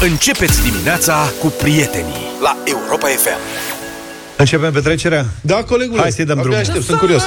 [0.00, 3.38] Începeți dimineața cu prietenii la Europa FM.
[4.36, 5.26] Începem petrecerea?
[5.40, 6.00] Da, colegule.
[6.00, 6.58] Hai să-i dăm drumul.
[6.58, 7.22] Aștept, sunt curios.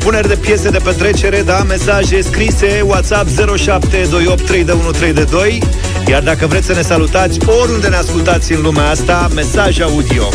[0.00, 5.58] propuneri de piese de petrecere, da, mesaje scrise, WhatsApp 07283132.
[6.06, 10.28] Iar dacă vreți să ne salutați oriunde ne ascultați în lumea asta, mesaj audio.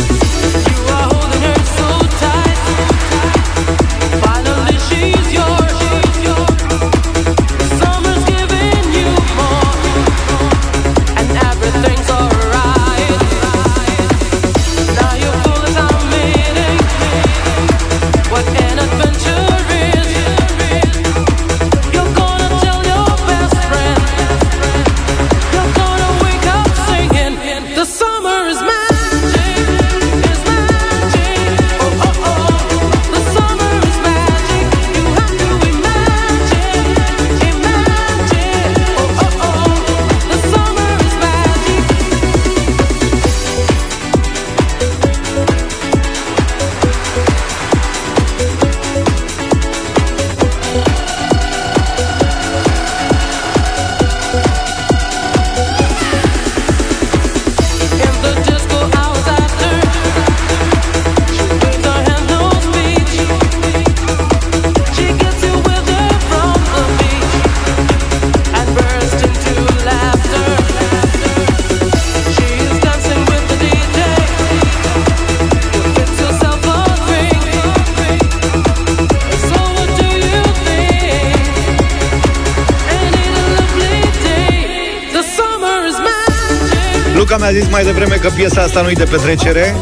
[88.76, 89.76] asta nu-i de petrecere,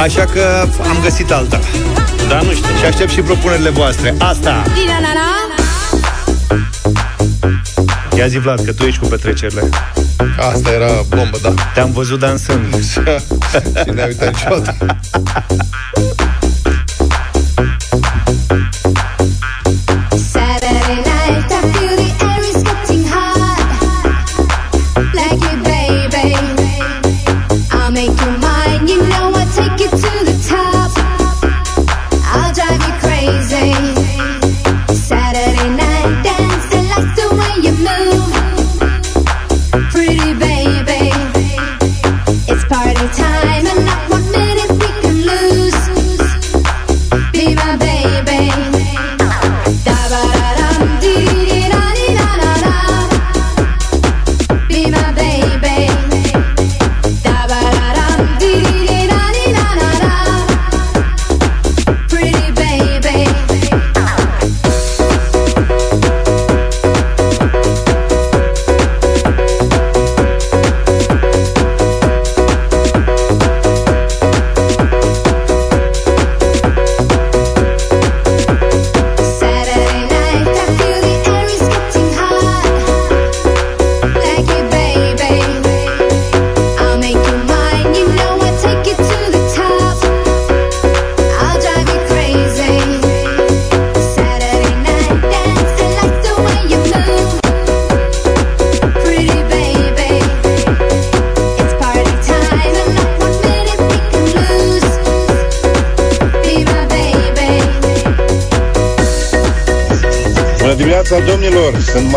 [0.00, 1.60] așa că am găsit alta.
[2.28, 2.76] Da, nu știu.
[2.78, 4.14] Și aștept și propunerile voastre.
[4.18, 4.62] Asta!
[8.16, 9.68] Ia zi, Vlad, că tu ești cu petrecerile.
[10.52, 11.54] Asta era bombă, da.
[11.74, 12.82] Te-am văzut dansând.
[12.84, 14.76] și ne-a uitat niciodată.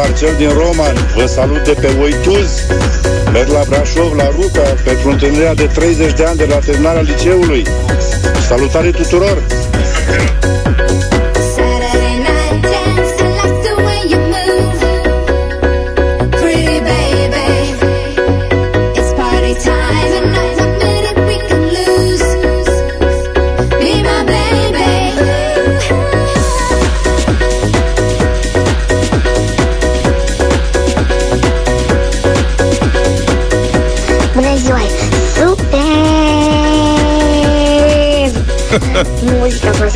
[0.01, 2.65] Marcel din Roman, vă salut de pe Oituz.
[3.31, 7.63] Merg la Brașov, la Ruca, pentru întâlnirea de 30 de ani de la terminarea liceului.
[8.47, 9.60] Salutare tuturor!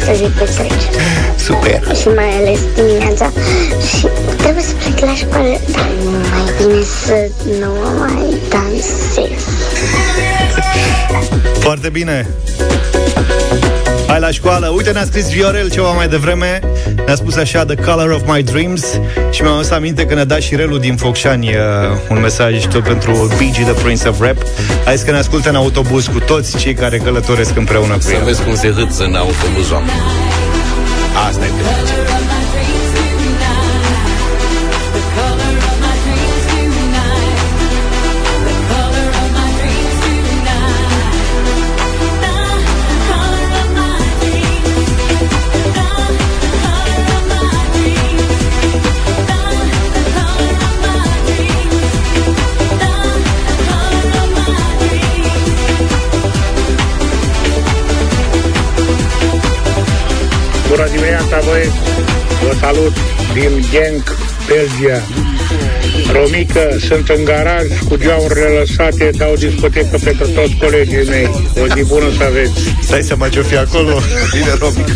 [0.05, 0.45] trezit pe.
[1.37, 1.95] Super!
[1.95, 3.31] Și mai ales dimineața.
[3.97, 4.07] Și
[4.37, 5.89] trebuie să plec la școală, dar
[6.31, 7.29] mai bine să
[7.59, 9.43] nu mai dansez.
[11.59, 12.27] Foarte bine!
[14.15, 14.67] Hai la școală.
[14.67, 16.59] Uite, ne-a scris Viorel ceva mai devreme.
[17.05, 18.83] Ne-a spus așa, The Color of My Dreams.
[19.31, 21.55] Și mi-am adus aminte că ne-a dat și Relu din Focșani uh,
[22.09, 24.37] un mesaj tot pentru BG, The Prince of Rap.
[24.85, 28.11] A zis că ne ascultă în autobuz cu toți cei care călătoresc împreună cu Să
[28.13, 28.23] el.
[28.23, 29.99] vezi cum se hâță în autobuz oameni.
[31.27, 32.44] Asta e de
[61.65, 62.47] dimineața, voi!
[62.47, 62.95] Vă salut
[63.33, 64.15] din Genk,
[64.47, 64.99] Belgia.
[66.13, 71.29] Romică, sunt în garaj cu geamurile lăsate, dau discotecă pentru toți colegii mei.
[71.61, 72.53] O zi bună să aveți!
[72.81, 73.93] Stai seama ce-o fi acolo.
[74.33, 74.87] Bine, Robic.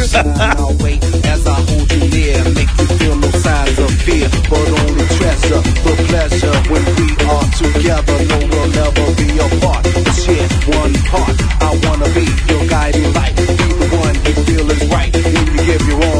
[1.33, 5.61] As I hold you near, make you feel no signs of fear, but only treasure
[5.85, 8.17] the pleasure when we are together.
[8.29, 9.83] No, we'll never be apart.
[10.21, 10.49] Share
[10.81, 11.37] one heart.
[11.67, 15.13] I wanna be your guiding light, be the one you feel is right.
[15.33, 16.18] When you give your all,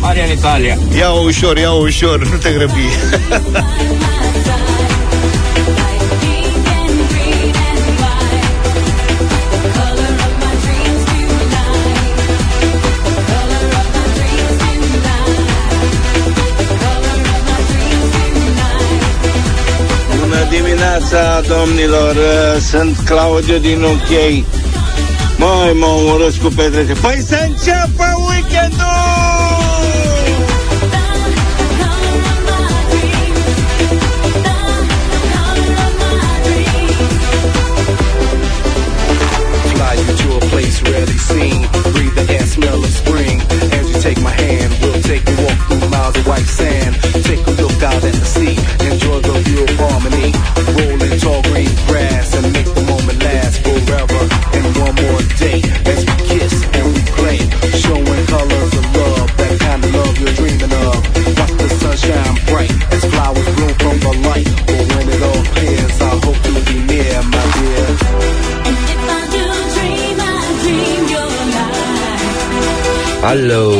[0.00, 0.78] Maria în Italia.
[0.98, 2.72] Ia-o ușor, ia-o ușor, nu te grăbi.
[21.12, 22.16] dimineața, domnilor!
[22.60, 24.10] Sunt Claudiu din UK.
[25.36, 26.92] Măi, mă omorăsc cu petrece.
[26.92, 29.31] Păi să înceapă weekendul!
[73.32, 73.72] Hello!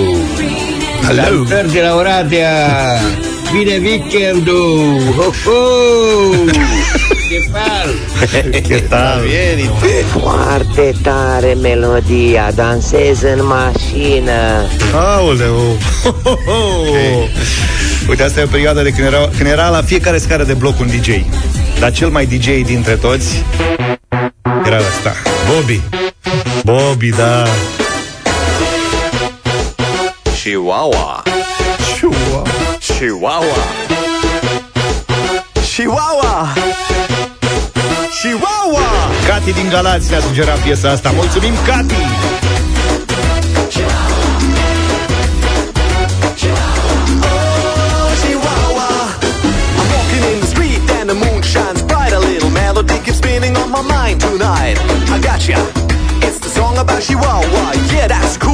[1.06, 1.22] Hello.
[1.22, 2.99] Salutări de la Oradea!
[3.52, 4.99] Vine weekendul!
[5.16, 5.60] Ho, ho!
[7.31, 7.94] Ce fal!
[8.66, 9.20] Ce tal?
[10.20, 14.66] Foarte tare melodia, dansez în mașină.
[14.94, 15.76] Aoleu!
[16.02, 16.60] Ho, ho, ho.
[18.08, 20.81] Uite, asta e o perioadă de când era, când era la fiecare scară de bloc
[20.81, 21.08] un DJ.
[21.78, 23.44] Dar cel mai DJ dintre toți
[24.64, 25.12] era ăsta.
[25.49, 25.81] Bobby.
[26.64, 27.44] Bobby, da.
[30.42, 31.22] Chihuahua.
[31.94, 32.44] Chihuahua.
[32.80, 33.62] Chihuahua.
[35.62, 36.54] Chihuahua.
[38.20, 38.88] Chihuahua.
[39.26, 41.10] Cati din Galați ne-a sugerat piesa asta.
[41.10, 41.94] Mulțumim, Cati!
[54.18, 54.78] tonight.
[55.11, 55.58] I gotcha.
[56.26, 57.72] It's the song about Chihuahua.
[57.92, 58.51] Yeah, that's cool.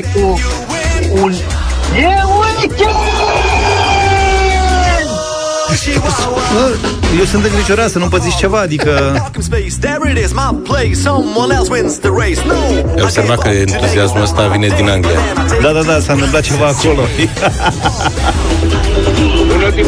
[0.00, 0.40] Hai cu
[1.22, 1.32] un...
[1.96, 2.30] E
[6.52, 6.74] Bă,
[7.18, 8.90] Eu sunt îngrijorat să nu pățiți ceva, adică...
[9.12, 10.94] Welcome space, there it is, my place.
[10.94, 12.40] Someone else wins the race.
[12.46, 12.54] No,
[12.96, 15.18] Ai observat că entuziasmul ăsta vine din Anglia.
[15.62, 17.02] Da, da, da, s-a întâmplat ceva acolo.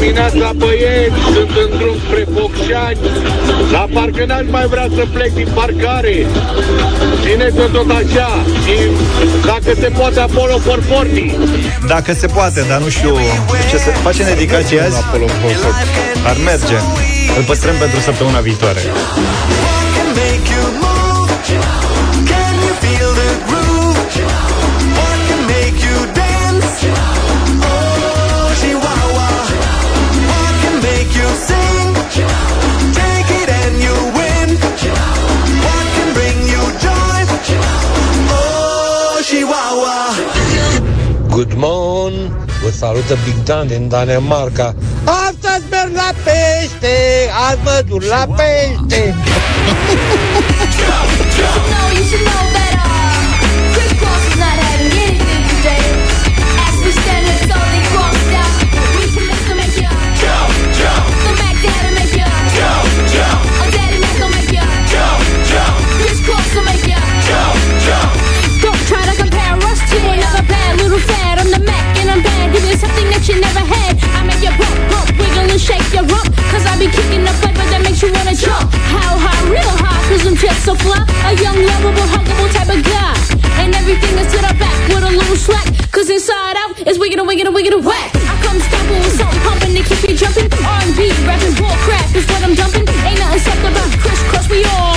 [0.03, 2.99] Bună dimineața, băieți, sunt în drum spre Focșani.
[3.73, 6.27] La parcă n-aș mai vrea să plec din parcare.
[7.23, 8.31] Țineți-o tot așa
[8.65, 8.77] și
[9.51, 11.31] dacă se poate Apollo 440.
[11.87, 13.15] Dacă se poate, dar nu știu
[13.71, 14.97] ce să facem dedicație azi.
[16.31, 16.77] Ar merge.
[17.37, 18.81] Îl păstrăm pentru săptămâna viitoare.
[42.83, 44.75] Salută Big Dan din Danemarca.
[45.05, 46.97] Astăzi merg la pește!
[47.49, 49.15] Azi mă duc la pește!
[75.63, 76.27] shake your rump.
[76.51, 78.67] Cause I be kicking the flavor that makes you wanna jump.
[78.91, 80.99] How high, real high, cause I'm just so fly.
[81.31, 83.15] A young, lovable, huggable type of guy.
[83.63, 85.71] And everything is to the back with a little slack.
[85.95, 88.11] Cause inside out is wiggin' and wiggin' and wiggin' and whack.
[88.27, 90.51] I come stomping with something pumping to keep you jumping.
[90.51, 92.87] R&B, rapping, bull crap is what I'm dumping.
[93.07, 94.92] Ain't nothing soft about crisscross, we all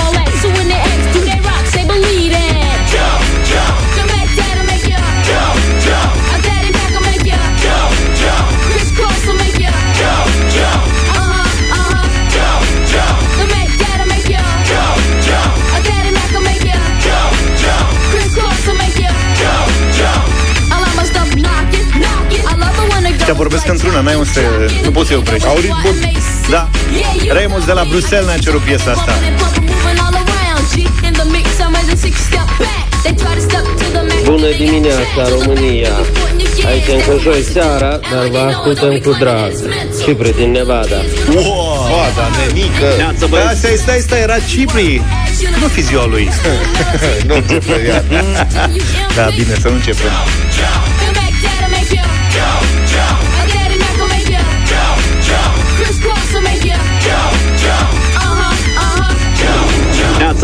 [23.26, 24.40] love it when it Te vorbesc într-una, n-ai unde să...
[24.84, 25.46] Nu poți să-i oprești.
[25.46, 25.94] Au ritmul.
[26.50, 26.68] Da.
[27.28, 29.12] Remus de la Bruxelles ne-a cerut piesa asta.
[34.24, 35.92] Bună dimineața, România!
[36.66, 39.52] Aici încă joi seara, dar vă ascultăm cu drag.
[40.04, 41.00] Cipri din Nevada.
[41.34, 41.88] Wow!
[41.90, 43.16] Fata, nenică.
[43.30, 45.02] Da, stai, stai, stai, era Cipri.
[45.60, 46.28] Nu fi ziua lui.
[47.26, 48.04] nu începe iar.
[49.16, 50.10] Da, bine, să nu începem.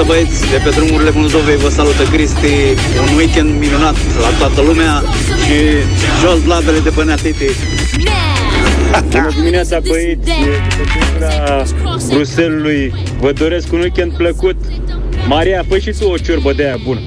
[0.03, 2.55] Neața băieți, de pe drumurile Moldovei vă salută Cristi
[3.11, 5.03] Un weekend minunat la toată lumea
[5.45, 5.57] Și
[6.21, 7.45] jos blavele de pe Neatiti
[9.11, 10.31] Bună dimineața, băieți!
[10.69, 11.63] După cultura
[12.09, 14.57] Bruselului, vă doresc un weekend plăcut.
[15.27, 17.01] Maria, fă și tu o ciorbă de aia bună.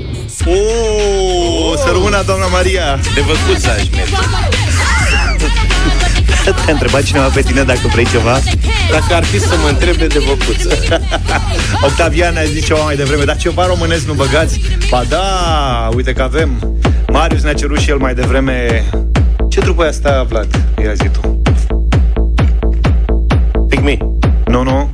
[0.46, 3.00] O, să rămână doamna Maria.
[3.16, 4.55] De văcuță aș merge.
[6.52, 8.40] Te-a întrebat cineva pe tine dacă vrei ceva?
[8.92, 11.02] Dacă ar fi să mă întrebe de văcuță.
[11.88, 14.62] Octavian ne-a zis ceva mai devreme, dar ceva românesc nu băgați?
[14.90, 16.80] Ba da, uite că avem.
[17.08, 18.86] Marius ne-a cerut și el mai devreme.
[19.50, 20.48] Ce trupă e asta, Vlad?
[20.84, 21.42] Ia zi tu.
[23.70, 23.98] Pick me.
[24.46, 24.90] Nu, nu.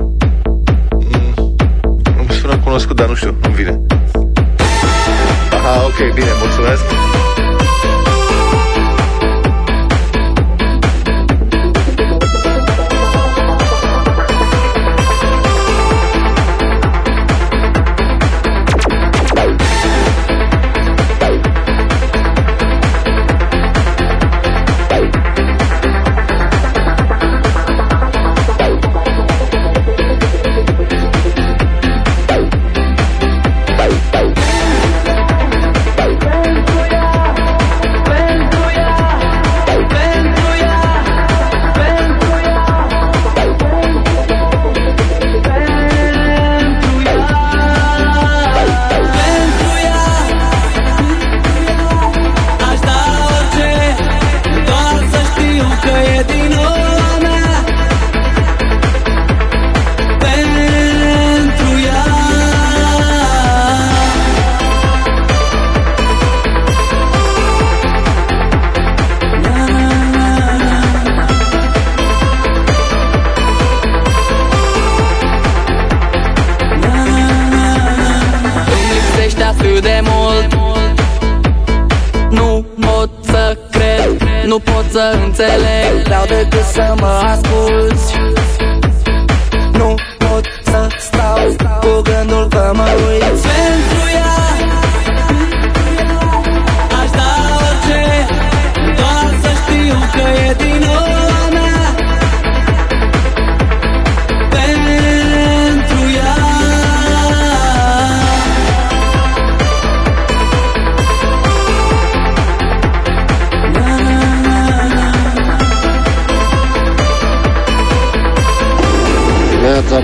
[2.28, 3.80] Nu sună cunoscut, dar nu știu, nu vine.
[5.52, 6.84] Aha, ok, bine, mulțumesc.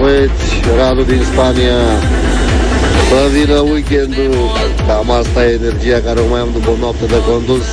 [0.07, 1.79] Băieți, Radu din Spania.
[3.09, 4.35] Să vină weekendul,
[4.87, 7.67] cam asta e energia care o mai am după o noapte de condus.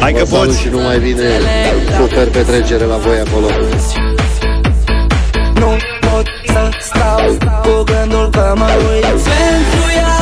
[0.00, 0.60] Hai că Vă salut poți.
[0.60, 1.28] și nu mai bine,
[1.98, 3.46] super petrecere la voi acolo.
[5.60, 5.70] Nu
[6.06, 7.22] pot să stau
[7.64, 10.16] cu gândul că mă uit pentru ea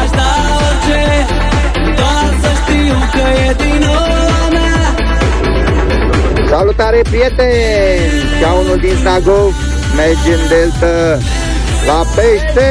[0.00, 0.30] Aș da
[0.66, 1.02] orice,
[1.98, 4.29] doar să știu că e din ora mea
[6.50, 8.40] Salutare prieteni!
[8.42, 9.54] Ca unul din Sagov
[9.96, 11.18] merge în Delta
[11.86, 12.70] la pește!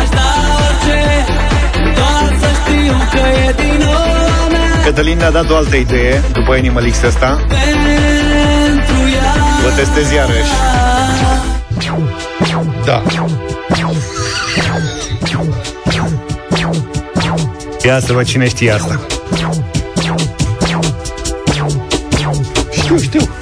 [0.00, 1.00] Aș da orice,
[1.94, 6.52] doar să știu că e din ora mea Cătălin ne-a dat o altă idee După
[6.52, 7.40] Animal X ăsta.
[7.48, 9.32] Pentru ea.
[9.62, 10.52] Vă testez iarăși.
[12.84, 13.02] Da.
[17.84, 19.06] Ia să văd cine știe asta
[22.98, 23.41] Știu, știu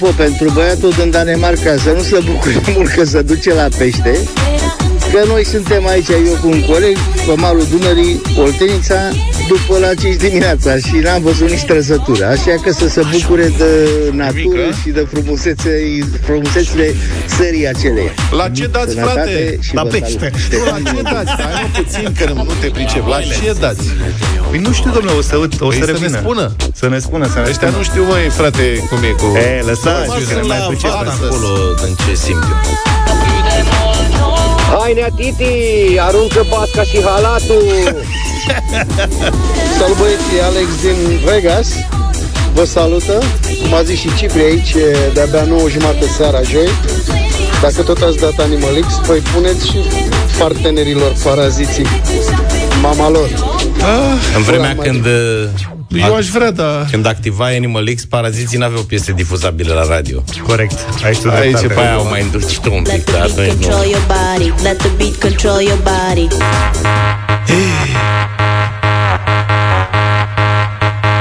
[0.00, 4.18] Apropo, pentru băiatul din Danemarca să nu se bucure mult că se duce la pește,
[5.12, 9.10] că noi suntem aici, eu cu un coleg, pe malul Dunării, Oltenița,
[9.52, 12.24] după la 5 dimineața și n-am văzut nici trăsătură.
[12.26, 13.72] Așa că să se bucure de
[14.12, 15.70] natură și de frumusețe,
[16.26, 16.94] frumusețile
[17.38, 18.12] serii aceleia.
[18.30, 19.58] La ce dați, Sănătate frate?
[19.60, 20.30] și La vă pește.
[20.50, 20.50] salut.
[20.50, 21.30] Nu, la ce dați?
[21.42, 23.06] Hai mă puțin, că nu te pricep.
[23.06, 23.86] La ce dați?
[24.50, 26.56] Păi nu știu, domnule, o să, o Păi să să ne revină spună.
[26.74, 29.26] Să ne spună, să ne Ăștia spună nu știu, măi, frate, cum e cu...
[29.36, 31.26] E, lăsați, că ne mai la pricep vară acolo.
[31.26, 31.52] acolo,
[31.86, 32.89] în ce simt eu.
[34.78, 37.64] Hai, nea Titi, aruncă basca și halatul!
[39.78, 41.68] Salut băieții, Alex din Vegas.
[42.54, 43.22] Vă salută.
[43.70, 46.68] M-a zis și Cipri aici, e de-abia 9 jumate seara, joi.
[47.62, 49.76] Dacă tot ați dat Animal X, păi puneți și
[50.38, 51.86] partenerilor paraziții.
[52.82, 53.28] Mama lor.
[54.36, 55.06] În vremea Ura, când...
[55.94, 56.84] Eu aș vrea, da.
[56.90, 60.22] Când activa Animal X, paraziții n-aveau piese difuzabile la radio.
[60.46, 60.78] Corect.
[61.04, 61.66] Aici tu Aici dreptate.
[61.74, 63.90] pe aia au mai îndrăcit un Let pic, the dar beat atunci control nu.
[63.90, 64.62] your body.
[64.62, 66.26] Let the beat control your body.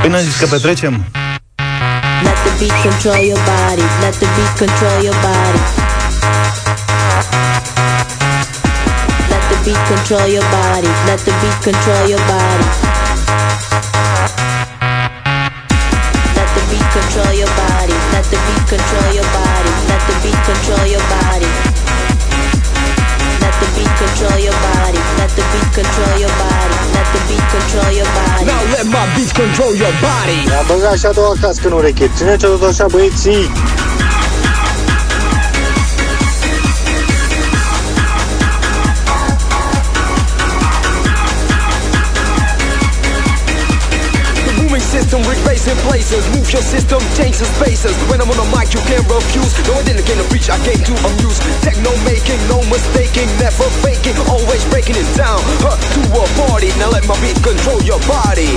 [0.02, 1.06] Păi n-am zis că petrecem?
[2.26, 3.86] Let the beat control your body.
[4.04, 5.62] Let the beat control your body.
[9.32, 10.90] Let the beat control your body.
[11.10, 12.89] Let the beat control your body.
[18.20, 19.72] Let the beat control your body.
[19.88, 21.48] Let the beat control your body.
[23.40, 25.00] Let the beat control your body.
[25.20, 26.76] Let the beat control your body.
[26.96, 28.46] Let the beat control your body.
[28.52, 30.40] Now let my beat control your body.
[30.52, 33.52] Mi-a băgat și a doua cască în ureche Țineți-o tot așa, băieții
[45.10, 46.22] system bass places.
[46.38, 47.98] Move your system, change the spaces.
[48.10, 49.58] When I'm on the mic, you can't refuse.
[49.66, 51.40] No, I didn't came to preach, I came to amuse.
[51.66, 55.42] Techno making, no mistaking, never faking, always breaking it down.
[55.66, 56.70] Huh, to a party.
[56.78, 58.49] Now let my beat control your body.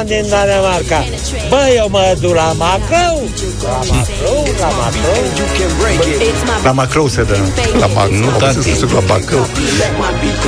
[0.00, 1.04] Big Dan din Danemarca.
[1.48, 3.22] Bă, eu mă duc la Macau.
[3.62, 5.24] La Macau, la Macau.
[6.62, 7.36] La Macrou se dă.
[7.78, 8.12] La Bacău.
[8.16, 8.70] Nu, tati.
[8.94, 9.48] La Bacău.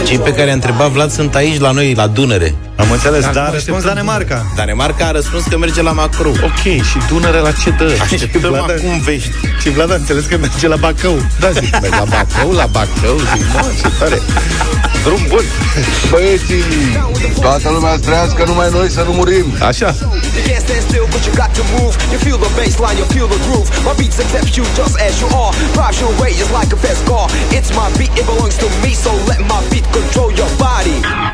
[0.05, 2.55] Cei pe care a întrebat Vlad sunt aici la noi, la Dunăre.
[2.77, 4.47] Am înțeles, dar a Acum răspuns așteptăm- Danemarca.
[4.57, 6.29] Danemarca a răspuns că merge la Macru.
[6.29, 7.97] Ok, și Dunăre la ce dă?
[8.03, 9.31] Așteptăm Vlad, acum vești.
[9.61, 11.17] Și Vlad a înțeles că merge la Bacău.
[11.41, 14.19] Da, zic, merg la Bacău, la Bacău, zic, mă, ce tare.
[15.05, 15.45] Drum bun.
[16.11, 16.63] Băieții,
[17.41, 19.47] toată lumea să trăiască, numai noi să nu murim.
[19.67, 19.95] Așa.
[23.03, 23.69] You feel the groove.
[23.85, 25.53] My beats accept you just as you are.
[25.75, 27.27] Drives you away just like a fast car.
[27.51, 31.32] It's my beat, it belongs to me, so let my beat control your body.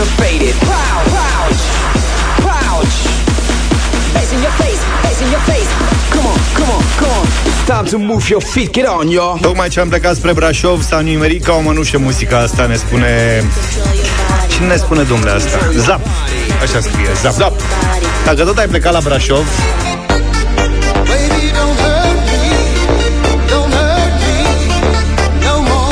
[0.00, 0.54] Supersonic motivated.
[0.60, 1.60] Pow, pouch,
[2.46, 2.94] pouch.
[4.14, 5.70] Bass in your face, bass in your face.
[6.14, 7.26] Come on, come on, come on.
[7.46, 8.72] It's time to move your feet.
[8.72, 9.38] Get on, y'all.
[9.40, 13.44] Tocmai ce am plecat spre Brașov S-a nimerit ca o mănușă muzica asta Ne spune...
[14.48, 15.58] Cine ne spune domnule asta?
[15.76, 16.00] Zap
[16.62, 17.52] Așa scrie, Zap, Zap.
[18.24, 19.46] Dacă tot ai plecat la Brașov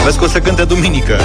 [0.04, 1.20] Vezi că o să cânte duminică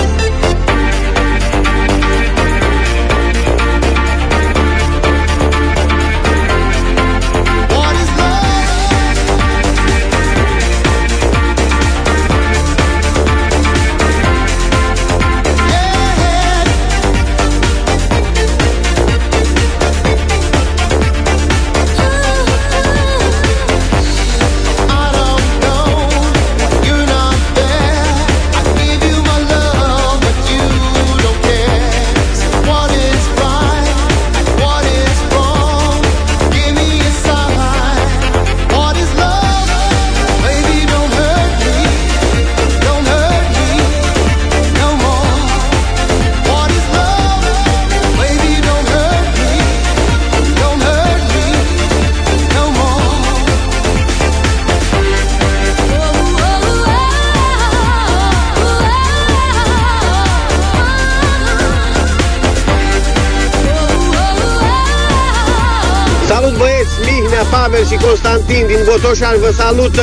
[68.94, 70.02] Constantin din Botoșani vă salută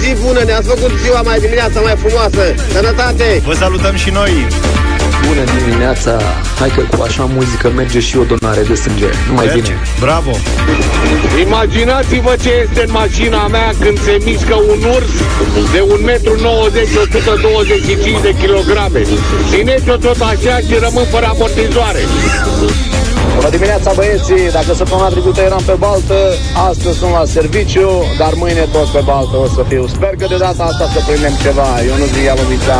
[0.00, 3.42] Zi bună, ne-ați făcut ziua mai dimineața mai frumoasă Sănătate!
[3.44, 4.46] Vă salutăm și noi
[5.26, 6.20] Bună dimineața!
[6.58, 9.08] Hai că cu așa muzică merge și o donare de sânge.
[9.28, 9.60] Numai Merge.
[9.60, 9.76] bine!
[10.00, 10.30] Bravo
[11.46, 15.12] Imaginați-vă ce este în mașina mea când se mișcă un urs
[15.72, 16.48] de 1,90 m,
[17.02, 19.02] 125 de kilograme.
[19.50, 22.00] Țineți-o tot așa și rămân fără amortizoare.
[23.34, 26.18] Bună dimineața băieții, dacă săptămâna trecută eram pe baltă,
[26.68, 29.86] astăzi sunt la serviciu, dar mâine tot pe baltă o să fiu.
[29.86, 31.68] Sper că de data asta să prindem ceva.
[31.88, 32.78] Eu nu zic Ialumița.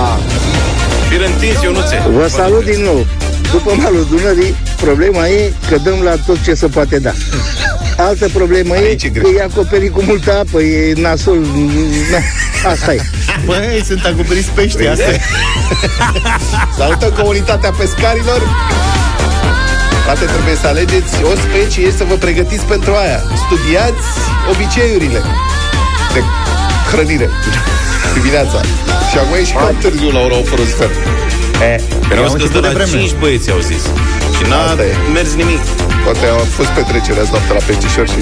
[1.09, 1.97] Fir întins, Ionuțe.
[2.19, 3.07] Vă salut din nou
[3.53, 7.13] După malul Dunării, problema e că dăm la tot ce se poate da
[7.97, 11.39] Altă problemă e că e acoperit cu multă apă, e nasol
[12.11, 12.19] na,
[12.71, 13.01] Asta e
[13.45, 15.21] Băi, sunt acoperiți pești asta e.
[16.79, 18.43] Salutăm comunitatea pescarilor.
[20.05, 23.21] Frate, trebuie să alegeți o specie să vă pregătiți pentru aia.
[23.45, 24.09] Studiați
[24.53, 25.21] obiceiurile
[26.15, 26.21] de
[26.91, 27.29] hrănire
[28.17, 28.61] dimineața.
[29.11, 30.95] Și acum e și cam târziu la ora 8 fără sfert.
[31.73, 33.83] E, Că au zis că de la 5 băieți au zis.
[34.37, 34.95] Și n-a Asta e.
[35.13, 35.63] mers nimic.
[36.05, 38.21] Poate a fost petrecerea azi noapte la peștișor și...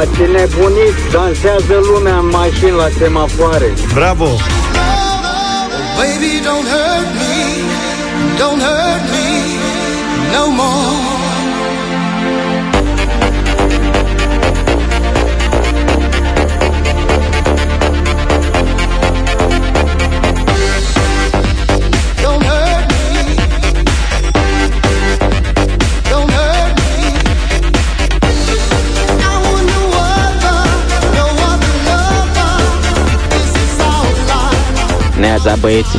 [0.00, 3.68] Ați nebunit, dansează lumea în mașini la semafoare.
[3.94, 4.28] Bravo
[5.98, 7.36] Baby, don't hurt me,
[8.40, 9.17] don't hurt me
[10.32, 12.18] no more.
[22.22, 23.36] Don't hurt me,
[26.10, 27.06] don't hurt me.
[29.28, 30.58] I want no other,
[31.16, 32.54] no other lover.
[33.32, 35.18] This is our life.
[35.20, 35.96] Neața băieți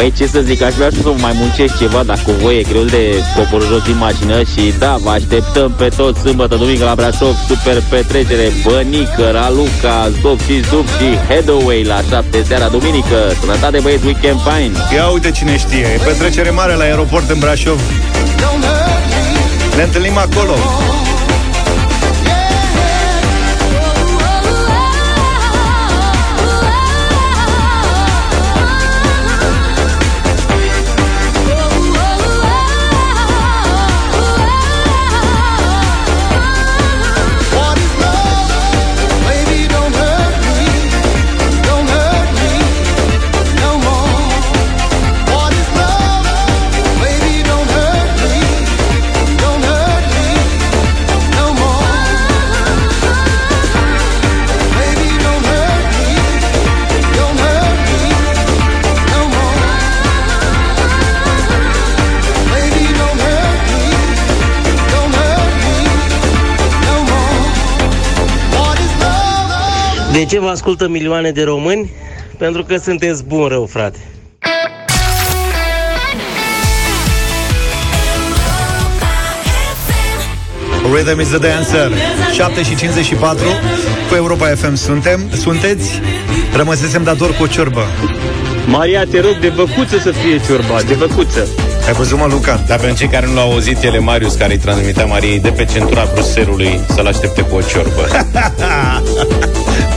[0.00, 2.82] Păi ce să zic, aș vrea și să mai muncesc ceva Dacă voi e greu
[2.82, 3.02] de
[3.36, 7.82] cobor jos din mașină Și da, vă așteptăm pe toți Sâmbătă, duminică la Brașov Super
[7.90, 14.40] petrecere, Bănică, Raluca Zdop și Zup și Headaway La 7 seara duminică Sănătate băieți, weekend
[14.40, 14.76] fine.
[14.94, 17.80] Ia uite cine știe, e petrecere mare la aeroport în Brașov.
[19.76, 20.54] Ne întâlnim acolo
[70.20, 71.90] De ce vă ascultă milioane de români?
[72.38, 73.98] Pentru că sunteți bun rău, frate.
[80.92, 81.92] Rhythm is the dancer
[82.34, 83.44] 7 și 54
[84.08, 86.00] Cu Europa FM suntem Sunteți
[86.56, 87.86] Rămăsesem dator cu o ciorbă
[88.66, 91.48] Maria, te rog, de văcuță să fie ciorba, de văcuță.
[91.86, 92.64] Ai văzut, mă, Luca?
[92.66, 95.64] Dar pentru cei care nu l-au auzit, ele Marius, care îi transmitea Mariei de pe
[95.64, 98.06] centura Bruselului să-l aștepte cu o ciorbă.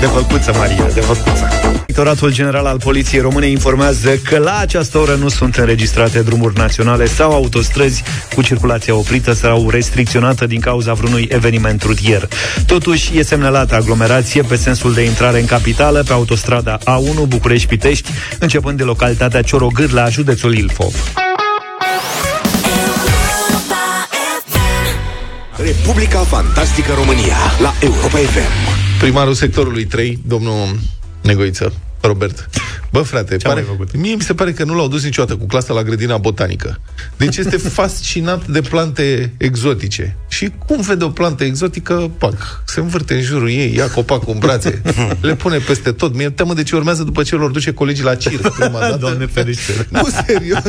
[0.03, 1.47] De făcuță, Maria, de făcuță.
[1.85, 7.05] Directoratul General al Poliției Române informează că la această oră nu sunt înregistrate drumuri naționale
[7.05, 8.03] sau autostrăzi
[8.35, 12.27] cu circulația oprită sau restricționată din cauza vreunui eveniment rutier.
[12.65, 18.77] Totuși, e semnalată aglomerație pe sensul de intrare în capitală pe autostrada A1 București-Pitești, începând
[18.77, 21.22] de localitatea Ciorogârla, județul Ilfov.
[25.57, 28.99] Republica Fantastică România la Europa FM.
[28.99, 30.79] Primarul sectorului 3, domnul
[31.21, 32.49] Negoiță, Robert.
[32.93, 33.97] Bă, frate, Ce-a pare, mai făcut?
[33.97, 36.79] mie mi se pare că nu l-au dus niciodată cu clasa la grădina botanică.
[37.17, 40.15] Deci este fascinat de plante exotice.
[40.27, 44.39] Și cum vede o plantă exotică, pac, se învârte în jurul ei, ia copacul în
[44.39, 44.81] brațe,
[45.21, 46.15] le pune peste tot.
[46.15, 48.97] Mie teamă de ce urmează după ce lor duce colegii la circ prima dată.
[48.99, 49.87] Doamne ferește.
[49.89, 50.61] Nu, serios.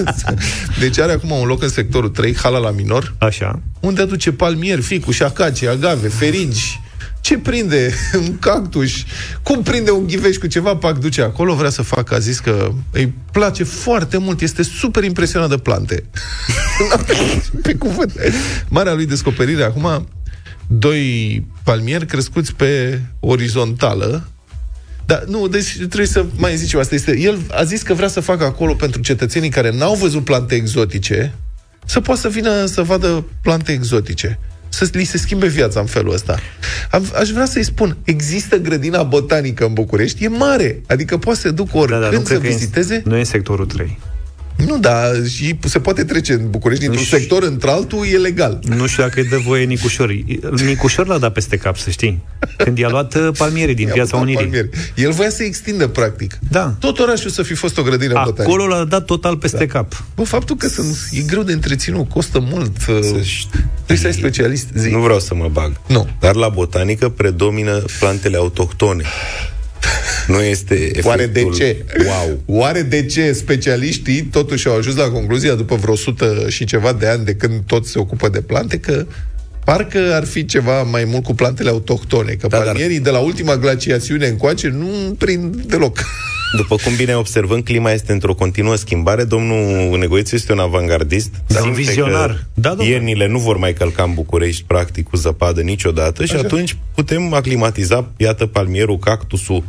[0.79, 3.61] Deci are acum un loc în sectorul 3, hala la minor, Așa.
[3.81, 6.81] unde aduce palmieri, ficus, acacii, agave, feringi.
[7.25, 7.95] Ce prinde
[8.27, 8.93] un cactus?
[9.43, 12.73] Cum prinde un ghiveș cu ceva, pac duce acolo, vrea să facă, a zis că
[12.91, 16.05] îi place foarte mult, este super impresionat de plante.
[17.63, 18.13] pe cuvânt.
[18.69, 20.09] Marea lui descoperire acum,
[20.67, 24.29] doi palmieri crescuți pe orizontală,
[25.07, 26.83] dar nu, deci trebuie să mai zic ceva.
[26.83, 30.25] Asta este, el a zis că vrea să facă acolo pentru cetățenii care n-au văzut
[30.25, 31.35] plante exotice,
[31.85, 34.39] să poată să vină să vadă plante exotice.
[34.75, 36.39] Să li se schimbe viața în felul ăsta.
[36.91, 41.51] Am- Aș vrea să-i spun, există grădina botanică în București, e mare, adică poate să
[41.51, 43.03] duc oricând Da, dar nu să cred că e în- viziteze.
[43.05, 43.99] Nu e în sectorul 3.
[44.57, 47.19] Nu, dar și se poate trece în București dintr-un știu.
[47.19, 48.59] sector într-altul, e legal.
[48.77, 50.15] Nu știu dacă îi dă voie Nicușor.
[50.65, 52.23] Nicușor l-a dat peste cap, să știi.
[52.57, 54.61] Când i-a luat uh, palmierii din I-a Piața mutat Unirii.
[54.61, 54.93] palmieri.
[54.95, 56.39] El voia să extindă, practic.
[56.51, 56.75] Da.
[56.79, 58.43] Tot orașul să fi fost o grădină botanică.
[58.43, 59.73] Acolo l-a dat total peste da.
[59.73, 60.05] cap.
[60.15, 62.77] Bă, faptul că sunt, e greu de întreținut, costă mult.
[62.89, 62.99] uh,
[63.85, 64.67] Trebuie să ai specialist.
[64.75, 64.91] Zi.
[64.91, 65.73] Nu vreau să mă bag.
[65.87, 66.09] Nu.
[66.21, 69.03] Dar la botanică predomină plantele autohtone.
[70.27, 71.11] Nu este efectul...
[71.11, 71.85] Oare de ce?
[72.07, 72.41] Wow.
[72.47, 77.07] Oare de ce specialiștii totuși au ajuns la concluzia după vreo 100 și ceva de
[77.07, 79.07] ani de când toți se ocupă de plante că
[79.65, 83.57] parcă ar fi ceva mai mult cu plantele autohtone, că da, palmierii de la ultima
[83.57, 85.99] glaciațiune încoace nu prind deloc.
[86.57, 89.25] După cum bine observăm, clima este într-o continuă schimbare.
[89.25, 91.31] Domnul Negoițu este un avangardist.
[91.47, 92.31] Da, un Simte vizionar.
[92.31, 92.89] că Da, domnule.
[92.89, 96.43] Iernile nu vor mai călca în București, practic, cu zăpadă niciodată și Așa.
[96.45, 99.65] atunci putem aclimatiza, iată, palmierul, cactusul,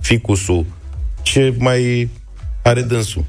[0.00, 0.66] ficusul,
[1.22, 2.08] ce mai
[2.62, 3.24] are dânsul.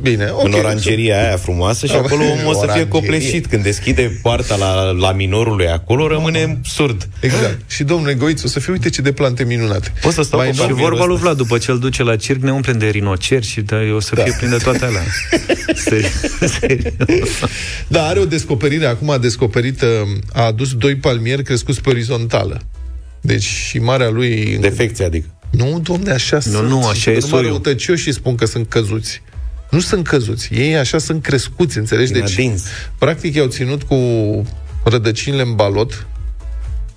[0.00, 0.44] Bine, ok.
[0.46, 2.88] în orangeria aia frumoasă și Am- acolo omul o să fie Orangerie.
[2.88, 3.46] copleșit.
[3.46, 7.08] Când deschide poarta la, la minorului acolo, rămâne surd.
[7.20, 7.70] Exact.
[7.70, 9.92] Și domnule Goițu, o să fie, uite ce de plante minunate.
[10.00, 12.16] Poți să stau Mai cu nou- Și vorba lui Vlad, după ce îl duce la
[12.16, 15.02] circ, ne umplem de rinoceri și da, o să fie plin de toate alea.
[15.74, 16.12] Seri-
[16.60, 17.28] serios.
[17.88, 19.88] Da, are o descoperire, acum a descoperit, uh,
[20.32, 22.60] a adus doi palmieri crescuți pe orizontală.
[23.20, 24.58] Deci și marea lui...
[24.60, 25.26] Defecție, adică.
[25.64, 26.54] Nu, domne, așa sunt.
[26.68, 27.46] nu, așa e Numai soiul.
[27.46, 29.22] răutăcioșii spun că sunt căzuți.
[29.70, 30.48] Nu sunt căzuți.
[30.52, 32.12] Ei așa sunt crescuți, înțelegi?
[32.12, 32.62] Deci, Adins.
[32.98, 33.96] practic, i-au ținut cu
[34.84, 36.06] rădăcinile în balot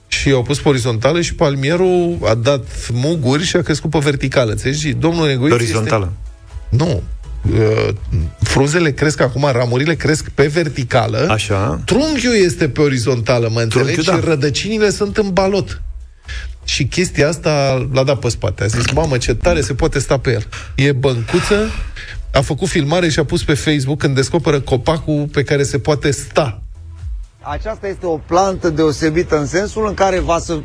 [0.07, 4.51] și i-au pus pe orizontală și palmierul a dat muguri și a crescut pe verticală.
[4.51, 4.79] Înțelegi?
[4.87, 6.13] Și Domnul Pe egoist orizontală.
[6.71, 6.83] Este...
[6.83, 7.03] Nu.
[7.53, 7.87] Uh,
[8.39, 11.27] frunzele cresc acum, ramurile cresc pe verticală.
[11.29, 11.81] Așa.
[11.85, 13.91] Trunchiul este pe orizontală, mă înțelegi?
[13.91, 14.29] Trunchiul, Și da.
[14.29, 15.81] rădăcinile sunt în balot.
[16.71, 18.63] Și chestia asta l-a dat pe spate.
[18.63, 20.47] A zis, mamă, ce tare se poate sta pe el.
[20.75, 21.69] E băncuță,
[22.33, 26.11] a făcut filmare și a pus pe Facebook când descoperă copacul pe care se poate
[26.11, 26.61] sta.
[27.41, 30.59] Aceasta este o plantă deosebită în sensul în care va să,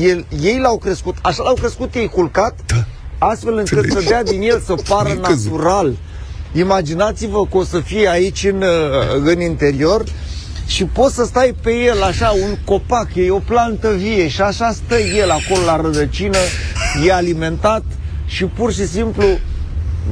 [0.00, 2.84] el, ei l-au crescut, așa l-au crescut ei culcat, da.
[3.18, 5.96] astfel încât să dea din el să pară natural.
[6.52, 10.04] Imaginați-vă că o să fie aici în, uh, în interior
[10.72, 14.72] și poți să stai pe el așa, un copac, e o plantă vie și așa
[14.72, 16.38] stă el acolo la rădăcină,
[17.06, 17.82] e alimentat
[18.26, 19.24] și pur și simplu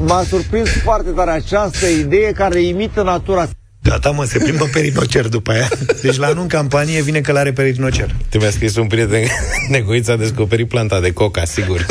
[0.06, 3.48] m-a surprins foarte tare această idee care imită natura.
[3.82, 5.68] Gata, mă, se plimbă pe rinocer după aia.
[6.02, 8.14] Deci la anul în campanie vine călare pe rinocer.
[8.28, 9.26] Te mi-a scris un prieten
[9.68, 11.86] Negoița a descoperit planta de coca, sigur.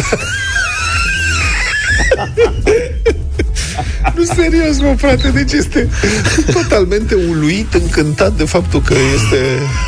[4.20, 5.90] Nu, serios, mă, frate, deci este
[6.52, 9.38] totalmente uluit, încântat de faptul că este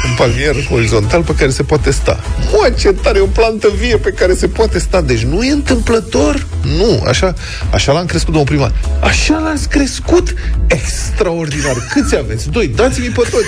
[0.05, 2.23] un palmier orizontal pe care se poate sta.
[2.51, 5.01] Mă, ce tare, e o plantă vie pe care se poate sta.
[5.01, 6.45] Deci nu e întâmplător?
[6.77, 7.33] Nu, așa,
[7.73, 8.73] așa l-am crescut, domnul primar.
[9.01, 10.33] Așa l-ați crescut?
[10.67, 11.75] Extraordinar.
[11.93, 12.49] Câți aveți?
[12.49, 13.45] Doi, dați-mi pe toți.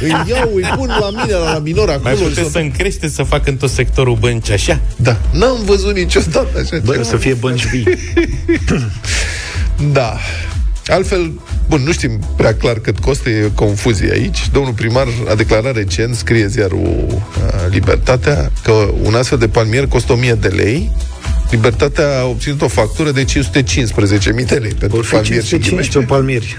[0.00, 2.02] Îi iau, îi pun la mine, la, la minor acolo.
[2.02, 4.80] Mai puteți să-mi crește să fac în tot sectorul bănci așa?
[4.96, 7.04] Da, n-am văzut niciodată așa Bă, ceva.
[7.04, 7.86] să fie bănci vii.
[9.92, 10.16] Da.
[10.86, 14.48] Altfel, bun, nu știm prea clar cât costă, e confuzie aici.
[14.52, 17.22] Domnul primar a declarat recent, scrie ziarul uh,
[17.70, 20.90] Libertatea, că un astfel de palmier costă 1000 de lei.
[21.50, 23.30] Libertatea a obținut o factură de 515.000
[24.46, 26.58] de lei pentru Vor fi palmier și 515 palmieri.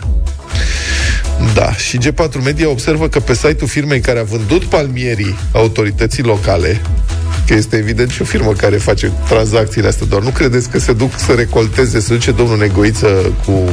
[1.54, 6.82] Da, și G4 Media observă că pe site-ul firmei care a vândut palmierii autorității locale,
[7.48, 10.94] că este evident și o firmă care face tranzacțiile astea, doar nu credeți că se
[10.94, 13.08] duc să recolteze, să duce domnul Negoiță
[13.46, 13.70] cu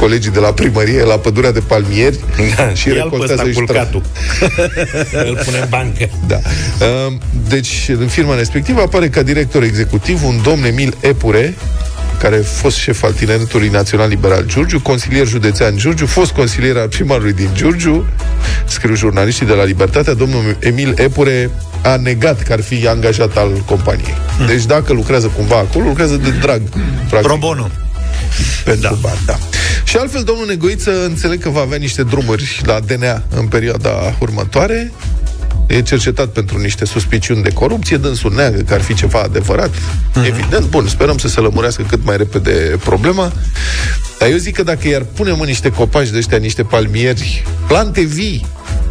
[0.00, 2.18] colegii de la primărie la pădurea de palmieri
[2.56, 4.02] Da, și ia-l pe recoltează ăsta aici culcatul.
[5.28, 6.08] Îl pune în bancă.
[6.26, 6.36] Da.
[7.06, 7.12] Uh,
[7.48, 11.54] Deci, în firma respectivă apare ca director executiv un domn Emil Epure,
[12.18, 16.88] care a fost șef al Tineretului Național Liberal Giurgiu, consilier județean Giurgiu, fost consilier al
[16.88, 18.06] primarului din Giurgiu,
[18.66, 21.50] scriu jurnaliștii de la Libertatea, domnul Emil Epure
[21.82, 24.16] a negat că ar fi angajat al companiei.
[24.46, 26.62] Deci dacă lucrează cumva acolo, lucrează de drag.
[27.08, 27.20] Practic.
[27.20, 27.70] Pro bono.
[28.64, 28.98] Pentru da.
[29.00, 29.38] bani, da.
[29.84, 34.92] Și altfel, domnul Negoiță înțeleg că va avea niște drumuri la DNA în perioada următoare.
[35.66, 39.70] E cercetat pentru niște suspiciuni de corupție, dânsul neagă că ar fi ceva adevărat.
[39.70, 40.26] Uh-huh.
[40.26, 43.32] Evident, bun, sperăm să se lămurească cât mai repede problema.
[44.18, 48.00] Dar eu zic că dacă i-ar punem în niște copaci de ăștia, niște palmieri, plante
[48.00, 48.46] vii,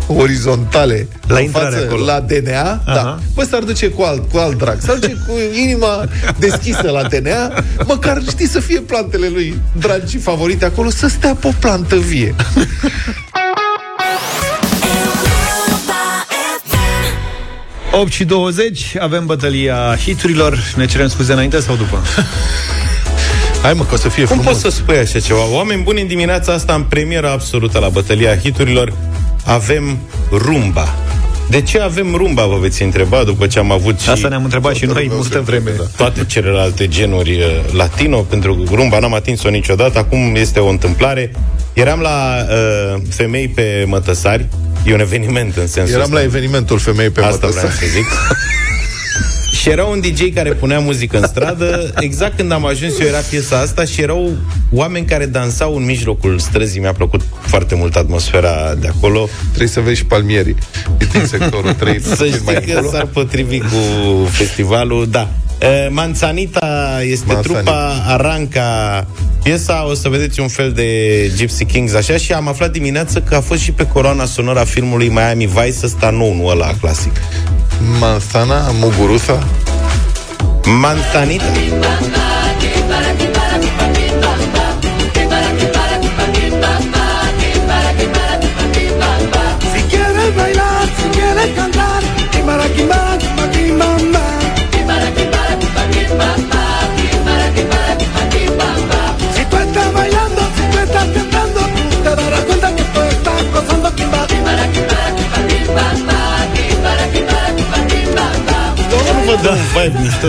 [0.07, 2.05] orizontale La în intrare față, acolo.
[2.05, 3.19] la DNA, da.
[3.33, 4.77] Bă, s-ar duce cu alt, cu alt drag.
[4.81, 6.05] S-ar duce cu inima
[6.37, 11.35] deschisă la DNA, măcar știi să fie plantele lui dragi și favorite acolo, să stea
[11.39, 12.35] pe o plantă vie.
[17.91, 20.73] 8 și 20, avem bătălia hiturilor.
[20.75, 22.01] Ne cerem scuze înainte sau după?
[23.61, 24.51] Hai mă, că o să fie Cum frumos.
[24.61, 25.49] poți să spui așa ceva?
[25.51, 28.93] Oameni buni în dimineața asta, în premiera absolută la bătălia hiturilor,
[29.47, 29.97] avem
[30.31, 30.95] rumba.
[31.49, 34.75] De ce avem rumba, vă veți întreba, după ce am avut și Asta ne-am întrebat
[34.75, 35.71] și noi multă vreme.
[35.95, 41.31] toate celelalte genuri uh, latino, pentru că rumba n-am atins-o niciodată, acum este o întâmplare.
[41.73, 44.45] Eram la uh, femei pe mătăsari,
[44.85, 46.15] e un eveniment în sensul Eram ăsta.
[46.15, 47.73] la evenimentul femei pe Asta Mătăsari.
[47.75, 48.05] vreau să zic.
[49.61, 51.93] Și era un DJ care punea muzică în stradă.
[51.99, 54.35] Exact când am ajuns eu era piesa asta Și erau
[54.71, 56.79] oameni care dansau în mijlocul străzii.
[56.79, 59.29] Mi-a plăcut foarte mult atmosfera de acolo.
[59.47, 60.55] Trebuie să vezi și palmierii.
[61.11, 65.29] Din sectorul 3 Să știi că s-ar potrivi cu festivalul Da.
[65.61, 67.61] E, Manzanita este Manzanita.
[67.63, 69.07] trupa Aranca.
[69.43, 70.85] Piesa, o să vedeți un fel de
[71.35, 72.17] Gypsy Kings așa.
[72.17, 75.77] Și am aflat dimineață că a fost și pe coroana sonoră a filmului Miami Vice
[75.83, 77.11] Ăsta nou, nu ăla clasic
[77.81, 79.39] Manzana, Muguruza.
[80.65, 81.45] Manzanita.
[89.73, 92.03] Si quieres bailar, si quieres cantar,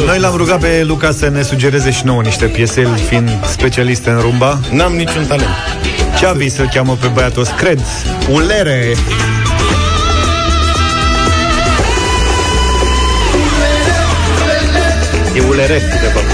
[0.07, 4.07] Noi l-am rugat pe Luca să ne sugereze și nouă niște piese, el fiind specialist
[4.07, 4.61] în rumba.
[4.71, 5.49] N-am niciun talent.
[6.19, 7.81] Ceavi să-l cheamă pe băiatul ăsta, cred.
[8.31, 8.95] Ulere!
[15.35, 16.27] E ulere, de fapt.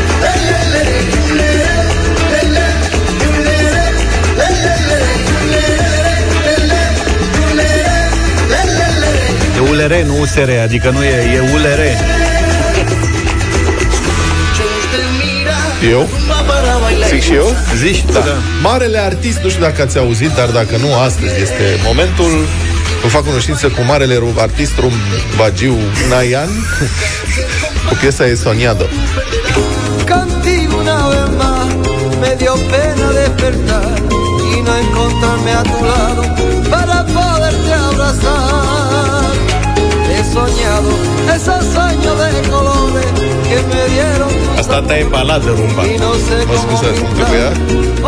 [9.56, 11.96] E ulere, nu USR, adică nu e, e ulere.
[15.90, 16.08] Eu?
[17.08, 17.54] Zic și eu?
[17.76, 18.04] Zici?
[18.12, 18.20] Da.
[18.62, 22.32] Marele artist, nu știu dacă ați auzit, dar dacă nu, astăzi este momentul.
[23.02, 25.76] Vă fac cunoștință cu marele ru- artist rumbagiu
[26.08, 26.48] Nayan
[27.88, 28.84] cu piesa e Soniado.
[30.12, 31.68] Contigo una vez más
[32.20, 33.92] me dio pena despertar
[34.54, 36.22] y no encontrarme a tu lado
[36.72, 39.34] para poderte abrazar.
[40.16, 40.90] He soñado
[41.36, 43.08] esos sueños de colores
[43.48, 45.82] que me dieron tus Asta ta e baladă rumba.
[45.84, 47.48] y no sé Mă cómo scuzați, cum trebuia?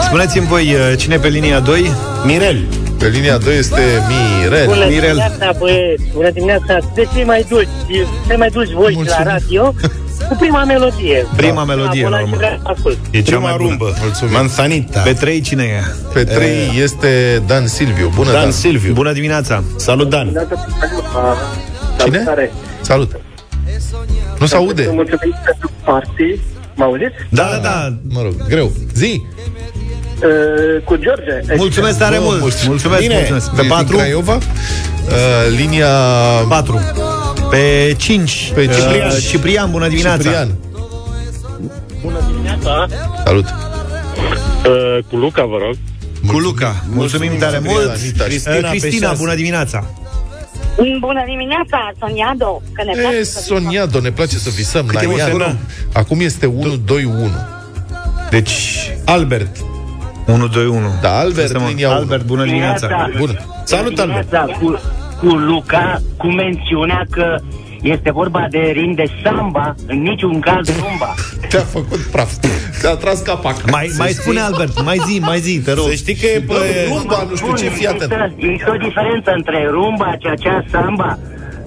[0.02, 1.90] Spuneți-mi voi, uh, cine e pe linia 2?
[2.24, 2.58] Mirel.
[2.98, 4.66] Pe linia 2 este Mirel.
[4.66, 5.16] Bună Mirel.
[5.16, 6.02] dimineața, băieți!
[6.12, 6.78] Bună dimineața!
[6.94, 7.68] De ce mai dulci?
[8.28, 9.24] Cei mai dulci voi Mulțumim.
[9.24, 9.74] la radio?
[10.28, 11.26] Cu prima melodie.
[11.36, 12.36] Prima melodie, Bună, normal.
[12.38, 12.98] vreau să ascult.
[13.10, 13.68] E cea Prima mai bună.
[13.68, 13.94] rumbă.
[14.02, 14.32] Mulțumim.
[14.34, 15.00] Manzanita.
[15.00, 15.82] Pe trei cine e?
[16.12, 16.48] Pe 3
[16.82, 18.12] este Dan Silviu.
[18.14, 18.50] Bună, Dan Dan.
[18.50, 18.92] Silviu.
[18.92, 19.62] Bună dimineața!
[19.76, 20.46] Salut, Dan.
[22.04, 22.24] Cine?
[22.80, 23.10] Salut.
[24.38, 24.88] Nu se aude.
[24.92, 26.40] Mulțumim pentru partii.
[26.74, 27.14] Mă auziți?
[27.28, 27.92] Da, da, da.
[28.08, 28.72] Mă rog, greu.
[28.94, 29.22] Zi.
[30.22, 31.54] Uh, cu George.
[31.56, 32.40] Mulțumesc tare Bă, mult!
[32.40, 32.68] mulțumim.
[32.70, 33.14] Mulțumesc, Bine.
[33.14, 33.46] mulțumesc!
[33.50, 33.96] Pe Ești din 4?
[33.96, 34.34] Craiova?
[34.34, 34.40] Uh,
[35.56, 35.88] linia
[36.48, 36.80] 4.
[37.50, 38.50] Pe 5.
[38.54, 39.10] Pe Ciprian.
[39.28, 40.22] Ciprian, bună dimineața!
[40.22, 40.48] Ciprian.
[42.02, 42.86] Bună dimineața.
[43.24, 43.44] Salut.
[43.44, 45.74] Uh, cu Luca, vă rog.
[46.32, 46.84] Cu Luca.
[46.94, 47.90] Mulțumim tare Ciprian, mult!
[48.00, 48.24] Anita.
[48.24, 49.18] Cristina, pe Cristina șase.
[49.20, 49.84] bună dimineața!
[51.00, 54.86] Bună dimineața, Soniado, că ne place E, să Soniado, ne place să visăm.
[54.86, 55.28] Cât e, mă, Naian.
[55.28, 55.56] scorul?
[55.92, 56.50] Acum este 1-2-1.
[58.30, 59.56] Deci, Albert.
[60.26, 60.78] 1, 2, 1.
[61.02, 61.96] Da, Albert, Să mă- linia unu.
[61.98, 63.10] Albert, bună dimineața!
[63.18, 63.38] Bun.
[63.64, 64.28] Salut, Albert.
[64.30, 64.80] Dimineața cu,
[65.18, 67.36] cu Luca, cu mențiunea că
[67.82, 71.14] este vorba de rim de samba, în niciun caz rumba.
[71.48, 72.32] Te-a făcut praf.
[72.80, 73.70] Te-a tras capac.
[73.70, 75.88] Mai, mai spune Albert, mai zi, mai zi, te rog.
[75.88, 76.88] Să știi că e Bă, pe...
[76.88, 78.12] rumba, nu știu ce, fii atent.
[78.12, 81.18] Există, există o diferență între rumba, ceea ce samba.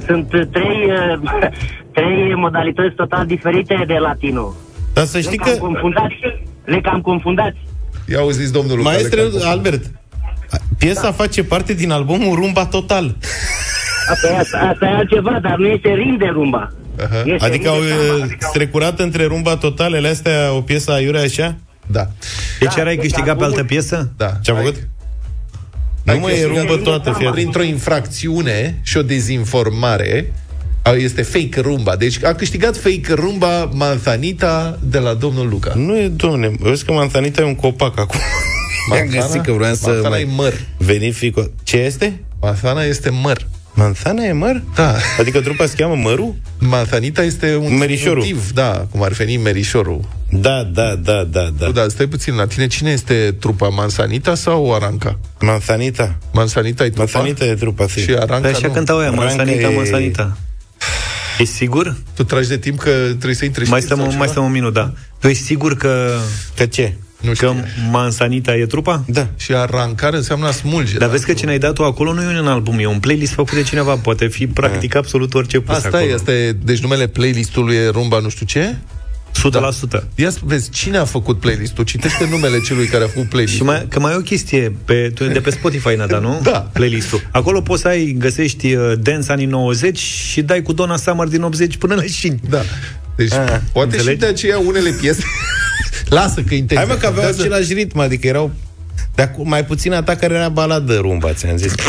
[0.06, 1.50] Sunt uh, trei, uh,
[1.98, 4.56] trei modalități total diferite de latinul.
[4.94, 5.58] Dar să Le știi cam că...
[5.58, 6.16] confundați.
[6.66, 7.58] Le cam confundați.
[8.12, 8.90] Ia auziți, domnul Luca.
[8.90, 9.48] Maestre de Campo.
[9.48, 9.84] Albert,
[10.78, 13.16] piesa face parte din albumul Rumba Total.
[14.10, 16.72] Asta, asta, asta e altceva, dar nu este rim de rumba.
[17.04, 17.24] Aha.
[17.26, 18.26] Este Adică rim au de samba.
[18.26, 21.56] e, strecurat între Rumba Totalele astea o piesă aiurea așa?
[21.88, 22.08] Da.
[22.60, 24.10] Deci ai câștigat pe altă piesă?
[24.18, 24.32] Da.
[24.42, 24.76] Ce-a făcut?
[26.04, 30.34] Nu Hai mai că e este rumbă toată, fie Printr-o infracțiune și o dezinformare
[30.82, 31.96] a- este fake rumba.
[31.96, 35.72] Deci a câștigat fake rumba Manzanita de la domnul Luca.
[35.76, 38.20] Nu e, domne, vezi că Manzanita e un copac acum.
[38.92, 39.26] Mi-am Manzana?
[39.26, 40.54] găsit că vreau să Manzana mai e măr.
[40.78, 41.38] verific.
[41.38, 42.20] o- Ce este?
[42.42, 43.48] Manzana este măr.
[43.74, 44.62] Manzana e măr?
[44.76, 44.96] Da.
[45.20, 46.36] Adică trupa se cheamă mărul?
[46.60, 48.18] Manzanita este un Merișorul.
[48.18, 50.08] motiv, da, cum ar veni merișorul.
[50.32, 51.66] Da, da, da, da, da.
[51.66, 51.72] Da.
[51.72, 55.20] da, stai puțin, la tine cine este trupa, Manzanita sau Aranca?
[55.42, 56.18] Manzanita.
[56.34, 57.10] Manzanita e trupa?
[57.14, 58.00] Manzanita e trupa, fi.
[58.02, 58.74] Și Aranca Păi așa nu.
[58.74, 60.38] cântau aia, Ranca Mansanita, e- Mansanita.
[61.40, 61.96] E sigur?
[62.16, 64.32] Tu tragi de timp că trebuie să intri Mai știri stăm, sau mai ceva?
[64.32, 64.94] stăm un minut, da.
[65.20, 66.18] Tu ești sigur că,
[66.56, 66.94] Că ce?
[67.22, 67.56] Nu că știu.
[67.92, 69.04] Mansanita e trupa?
[69.08, 69.28] Da.
[69.38, 70.98] Și arancar înseamnă a smulge.
[70.98, 71.14] Dar da?
[71.14, 73.54] vezi că cine ai dat tu acolo nu e un album, e un playlist făcut
[73.54, 73.96] de cineva.
[73.96, 76.04] Poate fi practic absolut orice pus Asta acolo.
[76.04, 78.76] e, asta e, deci numele playlistului e Rumba nu știu ce?
[80.00, 80.04] 100%.
[80.16, 81.84] Ia să vezi, cine a făcut playlist-ul?
[81.84, 85.12] Citește numele celui care a făcut playlist Și mai, că mai e o chestie pe,
[85.16, 86.40] tu, de pe Spotify, Nada, nu?
[86.44, 86.70] Da.
[86.74, 87.28] Playlistul.
[87.32, 91.42] Acolo poți să ai, găsești uh, Dance anii 90 și dai cu Donna Summer din
[91.42, 92.40] 80 până la 5.
[92.50, 92.62] Da.
[93.16, 94.10] Deci, Ah, poate înțelegi?
[94.10, 95.24] și de aceea unele piese...
[96.10, 96.78] Lasă că intenția.
[96.78, 97.42] Hai mă că aveau contează.
[97.42, 98.52] același ritm, adică erau
[99.16, 101.74] de acum, mai puțin a ta care era baladă rumba, ți-am zis.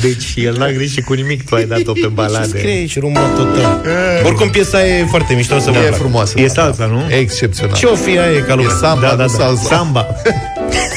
[0.00, 2.46] Deci el n-a greșit cu nimic, tu ai dat-o pe Și balade.
[2.58, 3.80] scrie și rumba total.
[4.24, 5.94] Oricum piesa e foarte mișto să vă E placă.
[5.94, 6.40] frumoasă.
[6.40, 6.52] E da.
[6.52, 7.02] salsa, nu?
[7.08, 7.76] Excepțional.
[7.76, 8.74] Ce o fi aia e ca E lumea?
[8.80, 9.44] samba, Da, da, nu da.
[9.44, 9.74] salsa.
[9.74, 10.06] Samba.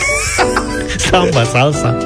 [1.09, 1.97] Samba, salsa.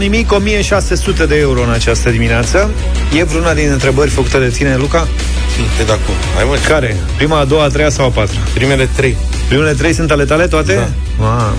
[0.00, 2.70] Nimic, 1600 de euro în această dimineață.
[3.18, 5.08] E vreuna din întrebări făcute de tine, Luca?
[5.76, 6.14] Pe de acum.
[6.34, 6.96] Hai mă, Care?
[7.16, 8.38] Prima, a doua, a treia sau a patra?
[8.54, 9.16] primele trei.
[9.48, 10.74] Primele trei sunt ale tale toate?
[10.74, 10.88] Da.
[11.24, 11.54] Wow.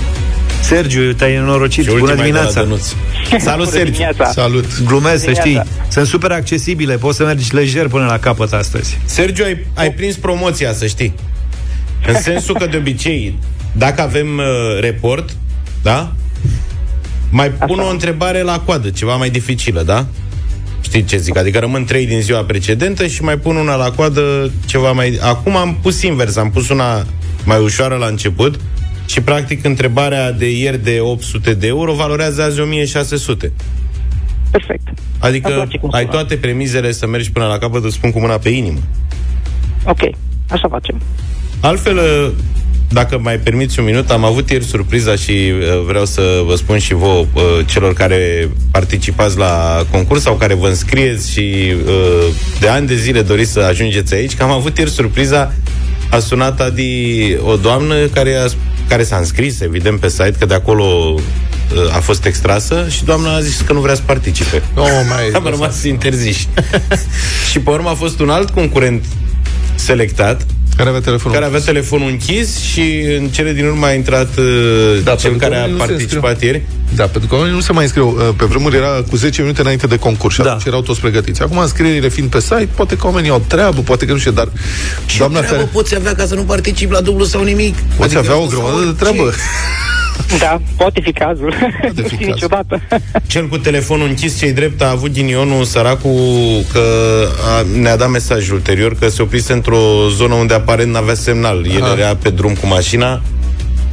[0.62, 1.84] Sergiu, te-ai nenorocit.
[1.84, 2.62] Și Bună ultima e de la dimineața.
[2.62, 2.86] Dănuț.
[3.48, 3.92] Salut, Bună Sergiu.
[3.92, 4.32] dimineața.
[4.32, 4.82] Salut.
[4.84, 5.42] Glumesc, să știi.
[5.44, 5.70] Dimineața.
[5.88, 8.98] Sunt super accesibile, poți să mergi lejer până la capăt astăzi.
[9.06, 11.14] Sergiu, ai, ai prins promoția, să știi.
[12.08, 13.40] În sensul că, de obicei,
[13.72, 15.30] dacă avem uh, report,
[15.82, 16.12] da?
[17.32, 20.06] Mai pun o întrebare la coadă, ceva mai dificilă, da?
[20.82, 21.38] Știi ce zic?
[21.38, 25.20] Adică rămân trei din ziua precedentă și mai pun una la coadă ceva mai...
[25.22, 27.06] Acum am pus invers, am pus una
[27.46, 28.60] mai ușoară la început
[29.06, 33.52] și, practic, întrebarea de ieri de 800 de euro valorează azi 1600.
[34.52, 34.88] Perfect.
[34.88, 36.14] Îmi Adică place cum ai sună.
[36.14, 38.80] toate premizele să mergi până la capăt, îți spun cu mâna pe inimă.
[39.86, 40.00] Ok,
[40.50, 41.02] așa facem.
[41.60, 42.32] Altfel, uh,
[42.92, 46.78] dacă mai permiți un minut, am avut ieri surpriza și uh, vreau să vă spun
[46.78, 52.68] și vouă, uh, celor care participați la concurs sau care vă înscrieți și uh, de
[52.68, 55.54] ani de zile doriți să ajungeți aici, că am avut ieri surpriza,
[56.10, 58.46] a sunat Adi o doamnă care, a,
[58.88, 63.36] care s-a înscris, evident, pe site, că de acolo uh, a fost extrasă și doamna
[63.36, 64.62] a zis că nu vrea să participe.
[64.76, 66.48] Oh, mai Am rămas interziși.
[67.52, 69.06] și pe urmă a fost un alt concurent
[69.76, 70.46] selectat
[70.76, 74.46] Care avea telefonul care avea telefonul închis și în cele din urmă a intrat uh,
[75.04, 76.62] Da, cel pentru că care a oamenii nu se participat ieri.
[76.96, 78.08] Da, pentru că oamenii nu se mai înscriu.
[78.08, 80.48] Uh, Pe vremuri era cu 10 minute înainte de concurs și Da.
[80.48, 81.42] atunci erau toți pregătiți.
[81.42, 84.48] Acum înscrierile fiind pe site, poate că oamenii au treabă, poate că nu știu, dar
[85.18, 87.76] doamna care poți avea ca să nu participi la dublu sau nimic?
[87.98, 89.32] poți avea o grămadă de treabă.
[90.40, 91.54] Da, poate fi cazul.
[91.82, 92.34] Poate nu fi știu cazul.
[92.34, 92.82] niciodată.
[93.28, 96.20] Cel cu telefonul închis, cei drept, a avut ghinionul săracul
[96.74, 96.82] că
[97.58, 101.66] a, ne-a dat mesaj ulterior că se oprise într-o zonă unde aparent n-avea semnal.
[101.76, 101.96] El Aha.
[101.98, 103.22] era pe drum cu mașina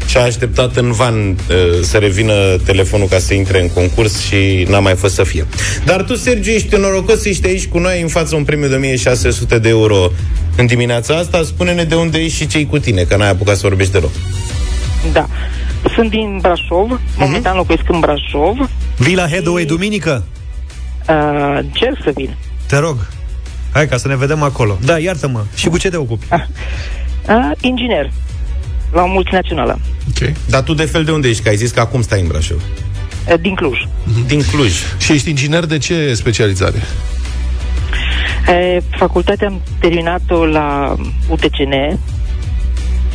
[0.09, 1.37] și a așteptat în van uh,
[1.83, 2.33] să revină
[2.65, 5.47] telefonul ca să intre în concurs și n-a mai fost să fie.
[5.85, 9.59] Dar tu, Sergiu, ești norocos, ești aici cu noi în fața un premiu de 1600
[9.59, 10.13] de euro
[10.57, 11.43] în dimineața asta.
[11.45, 14.11] Spune-ne de unde ești și cei cu tine, că n-ai apucat să vorbești deloc.
[15.13, 15.29] Da.
[15.95, 18.71] Sunt din Brașov, momentan locuiesc în Brașov.
[18.97, 20.25] Vii la Headway duminică?
[21.09, 21.15] Uh,
[21.57, 22.37] încerc să vin.
[22.67, 22.97] Te rog.
[23.73, 24.79] Hai ca să ne vedem acolo.
[24.85, 25.45] Da, iartă-mă.
[25.55, 26.27] Și cu ce te ocupi?
[26.33, 28.11] Uh, inginer
[28.93, 30.33] la o multinațională Ok.
[30.49, 31.43] Dar tu de fel de unde ești?
[31.43, 32.63] Că ai zis că acum stai în Brașov.
[33.29, 33.79] uh, din Cluj.
[34.27, 34.73] Din Cluj.
[34.99, 36.83] Și ești inginer de ce specializare?
[38.49, 40.95] Uh, facultatea am terminat-o la
[41.29, 41.99] UTCN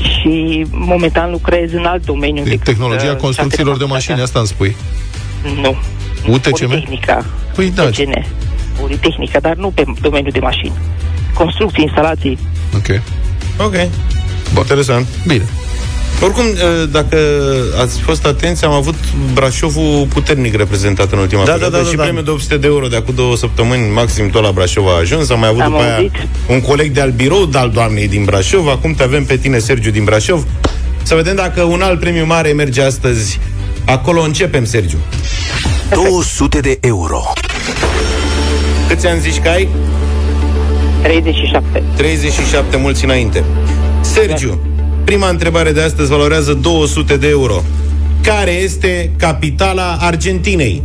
[0.04, 2.44] și momentan lucrez în alt domeniu.
[2.44, 4.76] De decât, tehnologia uh, construcțiilor de mașini, asta îmi spui.
[5.62, 5.76] Nu.
[6.28, 6.68] UTCM?
[6.68, 7.26] Politehnica.
[7.56, 7.84] Păi da.
[7.84, 8.26] UTCN.
[8.80, 10.74] Politehnica, dar nu pe domeniul de mașini.
[11.34, 12.38] Construcții, instalații.
[12.76, 13.02] Ok.
[13.66, 13.76] Ok.
[14.58, 15.08] Interesant.
[15.28, 15.44] Bine.
[16.22, 17.18] Oricum, eh, dacă
[17.82, 18.96] ați fost atenți, am avut
[19.34, 22.04] Brașovul puternic reprezentat în ultima Da, perioadă da, da, și da, da.
[22.04, 25.30] premiul de 800 de euro de acum două săptămâni, maxim tot la Brașov a ajuns.
[25.30, 26.12] Am mai avut Am după aia auzit.
[26.48, 28.68] un coleg de al birou de al doamnei din Brașov.
[28.68, 30.46] Acum te avem pe tine, Sergiu, din Brașov.
[31.04, 33.40] Să vedem dacă un alt premiu mare merge astăzi.
[33.86, 34.98] Acolo începem, Sergiu.
[35.90, 37.24] 200 de euro.
[38.88, 39.68] Câți ani zici că ai?
[41.02, 41.84] 37.
[41.96, 43.44] 37 mulți înainte.
[44.02, 44.60] Sergiu,
[45.04, 47.64] prima întrebare de astăzi valorează 200 de euro.
[48.24, 50.84] Care este capitala Argentinei?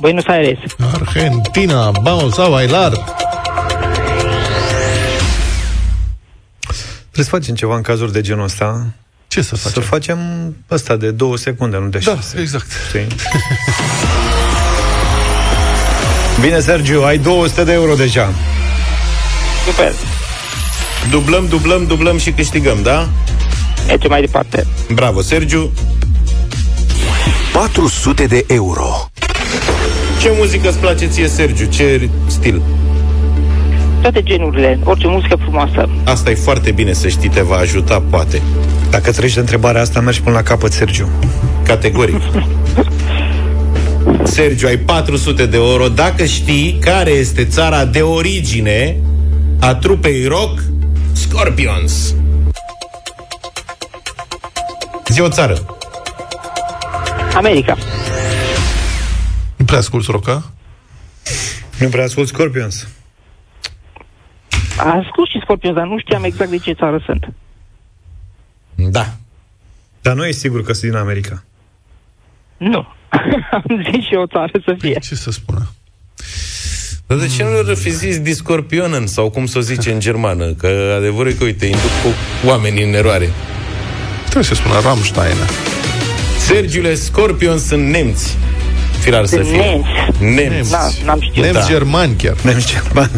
[0.00, 0.58] Buenos Aires.
[0.92, 2.92] Argentina, vamos a bailar.
[7.10, 8.86] Trebuie să facem ceva în cazuri de genul ăsta.
[9.28, 9.72] Ce să facem?
[9.82, 10.18] Să facem
[10.70, 12.38] ăsta de două secunde, nu de Da, șase.
[12.40, 12.66] exact.
[12.88, 13.06] Știi?
[16.40, 18.32] Bine, Sergiu, ai 200 de euro deja.
[19.66, 19.92] Super.
[21.10, 23.08] Dublăm, dublăm, dublăm și câștigăm, da?
[23.86, 24.66] Mergem mai departe.
[24.94, 25.70] Bravo, Sergiu.
[27.52, 29.08] 400 de euro.
[30.20, 31.66] Ce muzică îți place ție, Sergiu?
[31.66, 32.62] Ce stil?
[34.00, 35.88] Toate genurile, orice muzică frumoasă.
[36.04, 38.42] Asta e foarte bine să știi, te va ajuta, poate.
[38.90, 41.08] Dacă treci de întrebarea asta, mergi până la capăt, Sergiu.
[41.62, 42.20] Categoric.
[44.22, 48.96] Sergiu, ai 400 de euro dacă știi care este țara de origine
[49.60, 50.62] a trupei rock
[51.14, 52.14] Scorpions.
[55.08, 55.76] Zi o țară.
[57.34, 57.76] America.
[59.56, 60.52] Nu prea asculti roca?
[61.78, 62.88] Nu prea ascult Scorpions.
[64.78, 67.28] Ascult și Scorpions, dar nu știam exact de ce țară sunt.
[68.74, 69.06] Da.
[70.02, 71.44] Dar nu ești sigur că sunt din America.
[72.56, 72.78] Nu.
[73.50, 74.98] Am zis și o țară să fie.
[74.98, 75.68] Ce să spună?
[77.14, 80.44] Dar de ce nu fi zis Discorpionen sau cum să o zice în germană?
[80.58, 82.08] Că adevărul e că, uite, induc cu
[82.48, 83.30] oamenii în eroare.
[84.22, 85.36] Trebuie să spună Rammstein.
[86.46, 88.36] Sergiule, Scorpion sunt nemți.
[89.00, 89.56] firar să De fie.
[90.20, 90.50] nemți.
[90.52, 90.70] Nemți.
[90.70, 91.44] Da, n-am știut.
[91.44, 91.66] Nemți Da.
[91.66, 92.36] germani chiar.
[92.42, 93.10] Nemți germani.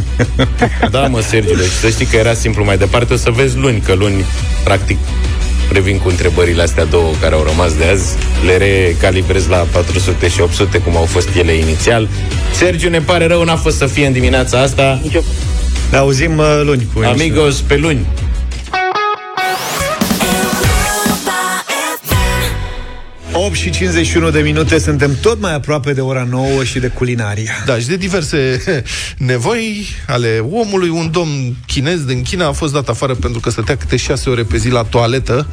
[0.90, 3.12] Da, mă, Sergiule, și să știi că era simplu mai departe.
[3.12, 4.24] O să vezi luni, că luni,
[4.64, 4.98] practic,
[5.72, 10.40] revin cu întrebările astea două care au rămas de azi, le recalibrez la 400 și
[10.40, 12.08] 800, cum au fost ele inițial.
[12.52, 15.00] Sergiu, ne pare rău, n-a fost să fie în dimineața asta.
[15.90, 18.06] Ne auzim uh, luni cu Amigos, pe luni.
[23.46, 27.52] 8 și 51 de minute, suntem tot mai aproape de ora 9 și de culinaria.
[27.66, 28.62] Da, și de diverse
[29.18, 33.76] nevoi ale omului, un domn chinez din China a fost dat afară pentru că stătea
[33.76, 35.46] câte șase ore pe zi la toaletă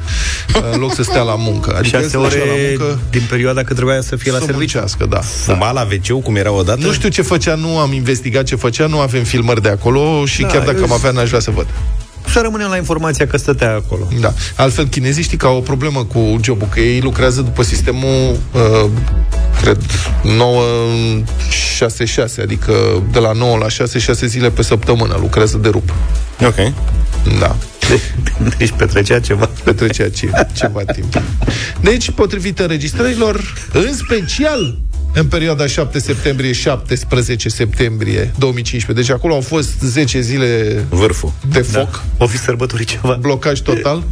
[0.73, 1.75] în loc să stea la muncă.
[1.77, 4.45] Adică el 6 stătea ore la muncă din perioada când trebuia să fie la să
[4.45, 4.77] serviciu.
[4.77, 5.19] muncească, da.
[5.19, 6.79] Fuma la wc cum era odată?
[6.85, 10.41] Nu știu ce făcea, nu am investigat ce făcea, nu avem filmări de acolo și
[10.41, 11.67] Da, chiar dacă eu- am avea, n-aș vrea să văd.
[12.34, 14.07] Să rămânem la informația că stătea acolo.
[14.19, 14.34] Da.
[14.55, 18.89] Altfel, chinezii știi că au o problemă cu jobul, că ei lucrează după sistemul, uh,
[19.61, 19.77] cred,
[22.39, 22.73] 9-6-6, adică
[23.11, 25.93] de la 9 la 6, 6 zile pe săptămână lucrează de rup.
[26.45, 26.73] Ok.
[27.39, 27.55] Da.
[28.57, 29.49] Deci petrecea ceva.
[29.63, 31.21] Petrecea ce, ceva timp.
[31.81, 34.77] Deci, potrivit înregistrărilor, în special
[35.14, 39.05] în perioada 7 septembrie-17 septembrie 2015.
[39.05, 41.32] Deci acolo au fost 10 zile Vârful.
[41.49, 42.03] de foc.
[42.18, 43.18] O fi sărbătorit ceva.
[43.22, 44.03] Blocaj total.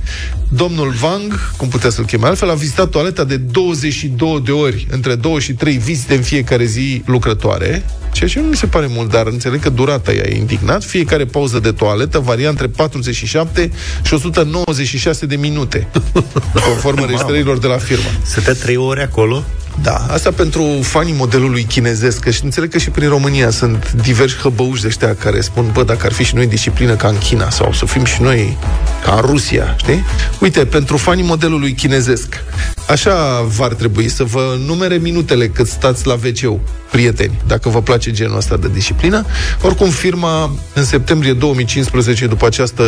[0.50, 5.16] Domnul Wang, cum putea să-l cheme altfel, a vizitat toaleta de 22 de ori, între
[5.16, 9.10] 2 și 3 vizite în fiecare zi lucrătoare, ceea ce nu mi se pare mult,
[9.12, 10.84] dar înțeleg că durata i-a indignat.
[10.84, 13.72] Fiecare pauză de toaletă varia între 47
[14.04, 15.88] și 196 de minute,
[16.68, 18.10] conform înregistrărilor de la firmă.
[18.24, 19.44] Stătea 3 ore acolo?
[19.82, 24.36] Da, asta pentru fanii modelului chinezesc, că și înțeleg că și prin România sunt diversi
[24.36, 27.50] hăbăuși de ăștia care spun, bă, dacă ar fi și noi disciplină ca în China
[27.50, 28.58] sau să fim și noi
[29.04, 30.06] ca în Rusia, știi?
[30.40, 32.44] Uite, pentru fanii modelului chinezesc,
[32.88, 36.60] așa v-ar trebui să vă numere minutele cât stați la wc
[36.92, 39.26] prieteni, dacă vă place genul ăsta de disciplină.
[39.62, 42.84] Oricum, firma în septembrie 2015, după această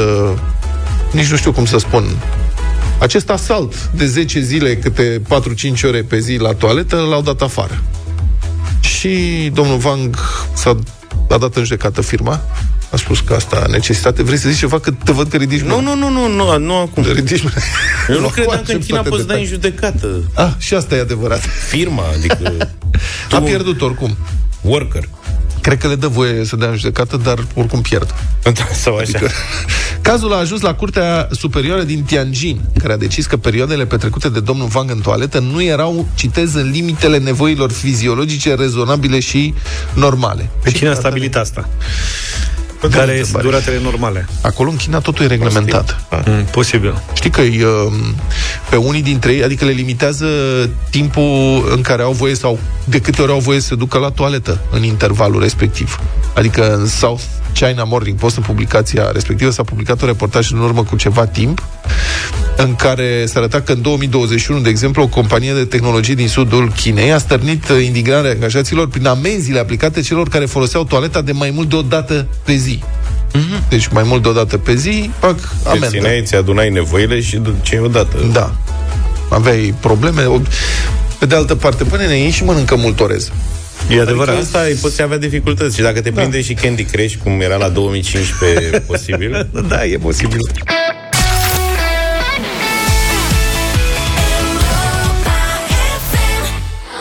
[1.11, 2.03] nici nu știu cum să spun,
[2.99, 5.21] acest asalt de 10 zile, câte
[5.79, 7.83] 4-5 ore pe zi la toaletă, l-au dat afară.
[8.79, 9.09] Și
[9.53, 10.17] domnul Wang
[10.53, 10.77] s-a
[11.29, 12.41] a dat în judecată firma,
[12.91, 14.23] a spus că asta a necesitate.
[14.23, 14.79] Vrei să zici ceva?
[14.79, 17.03] Că te văd că ridici Nu, nu, nu, nu, nu, nu acum.
[17.13, 17.55] Ridici mâna.
[18.09, 19.61] Eu nu Nu, credeam facem că în China toate poți da în detalii.
[19.61, 20.23] judecată.
[20.33, 21.41] Ah, și asta e adevărat.
[21.67, 22.69] Firma, adică...
[23.31, 24.17] A pierdut oricum.
[24.61, 25.09] Worker.
[25.64, 28.14] Cred că le dă voie să dea în judecată, dar oricum pierd.
[28.74, 29.01] Sau așa.
[29.01, 29.32] Adică,
[30.01, 34.39] cazul a ajuns la Curtea Superioară din Tianjin, care a decis că perioadele petrecute de
[34.39, 39.53] domnul Wang în toaletă nu erau, citez, în limitele nevoilor fiziologice rezonabile și
[39.93, 40.49] normale.
[40.64, 41.70] Pe cine a stabilit asta?
[42.91, 44.27] Care sunt duratele normale?
[44.41, 46.05] Acolo în China totul e reglementat.
[46.25, 47.01] Mm, posibil.
[47.13, 48.15] Știi că îi, um,
[48.69, 50.25] pe unii dintre ei, adică le limitează
[50.89, 54.09] timpul în care au voie sau de câte ori au voie să se ducă la
[54.09, 55.99] toaletă în intervalul respectiv.
[56.34, 57.23] Adică în South
[57.54, 61.64] China Morning Post, în publicația respectivă, s-a publicat un reportaj în urmă cu ceva timp
[62.58, 66.72] în care se arăta că în 2021, de exemplu, o companie de tehnologie din sudul
[66.76, 71.49] Chinei a stărnit uh, indignarea angajaților prin amenziile aplicate celor care foloseau toaleta de mai
[71.49, 72.84] mult de o dată pe zi.
[73.70, 75.88] Deci mai mult de o dată pe zi, fac Te amendă.
[75.88, 78.18] țineai, ți adunai nevoile și ce odată.
[78.32, 78.54] Da.
[79.30, 80.24] Aveai probleme.
[80.26, 80.39] O-
[81.20, 83.32] Pe de altă parte, până ne ieși și mănâncă mult orez.
[83.89, 84.36] E adevărat.
[84.36, 85.75] Adică asta îi poți avea dificultăți.
[85.75, 90.39] Și dacă te prinde și Candy Crush, cum era la 2015 posibil, Da, e posibil.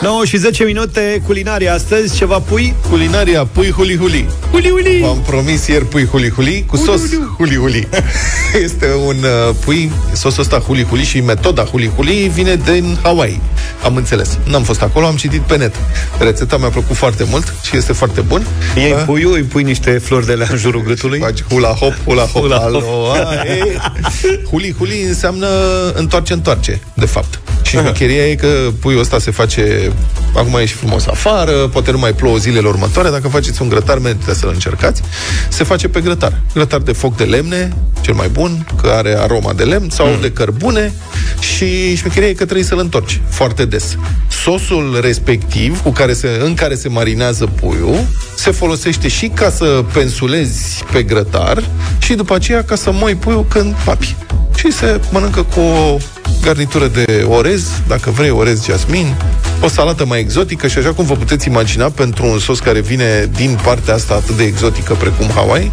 [0.03, 2.73] 9 și 10 minute culinaria astăzi, ceva pui?
[2.89, 4.27] Culinaria pui huli huli.
[4.51, 4.99] Huli huli!
[5.01, 7.01] V-am promis ieri pui huli huli cu sos
[7.37, 7.87] huli huli.
[8.63, 13.41] Este un uh, pui, sosul ăsta huli huli și metoda huli huli vine din Hawaii.
[13.83, 14.37] Am înțeles.
[14.49, 15.75] N-am fost acolo, am citit pe net.
[16.19, 18.45] Rețeta mi-a plăcut foarte mult și este foarte bun.
[18.75, 21.19] Iei Uh, puiul, îi pui niște flori de la în jurul gâtului.
[21.19, 22.65] Faci hula hop, hula hop, Hula hop.
[22.65, 23.77] aloha, e.
[24.51, 25.47] Huli huli înseamnă
[25.93, 27.39] întoarce, întoarce, de fapt.
[27.61, 28.47] Și șmecheria e că
[28.79, 29.91] puiul ăsta se face
[30.35, 33.09] Acum e și frumos afară, poate nu mai plouă zilele următoare.
[33.09, 35.01] Dacă faceți un grătar, merită să-l încercați.
[35.49, 36.41] Se face pe grătar.
[36.53, 40.21] Grătar de foc de lemne, cel mai bun, că are aroma de lemn, sau mm.
[40.21, 40.93] de cărbune.
[41.39, 43.97] Și șmecheria e că trebuie să-l întorci foarte des.
[44.29, 49.83] Sosul respectiv, cu care se, în care se marinează puiul, se folosește și ca să
[49.93, 51.63] pensulezi pe grătar
[51.99, 54.15] și după aceea ca să moi puiul când papi.
[54.55, 55.97] Și se mănâncă cu o
[56.41, 59.15] garnitură de orez, dacă vrei orez jasmin,
[59.61, 63.29] o salată mai exotică și așa cum vă puteți imagina pentru un sos care vine
[63.35, 65.71] din partea asta atât de exotică precum Hawaii,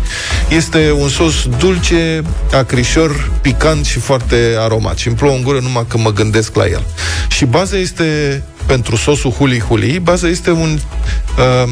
[0.49, 5.85] este un sos dulce, acrișor, picant și foarte aromat și îmi plouă în gură numai
[5.89, 6.83] că mă gândesc la el.
[7.29, 10.79] Și baza este pentru sosul huli-huli, baza este un
[11.39, 11.71] um,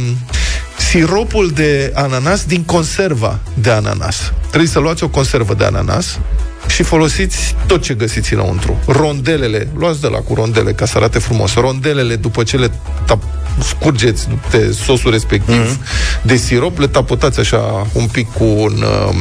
[0.79, 4.33] siropul de ananas din conserva de ananas.
[4.49, 6.19] Trebuie să luați o conservă de ananas
[6.67, 8.79] și folosiți tot ce găsiți înăuntru.
[8.87, 11.55] Rondelele, luați de la cu rondele ca să arate frumos.
[11.55, 12.69] Rondelele, după ce le
[13.05, 16.23] tap- scurgeți de sosul respectiv mm-hmm.
[16.23, 19.17] de sirop, le tapotați așa un pic cu un, um,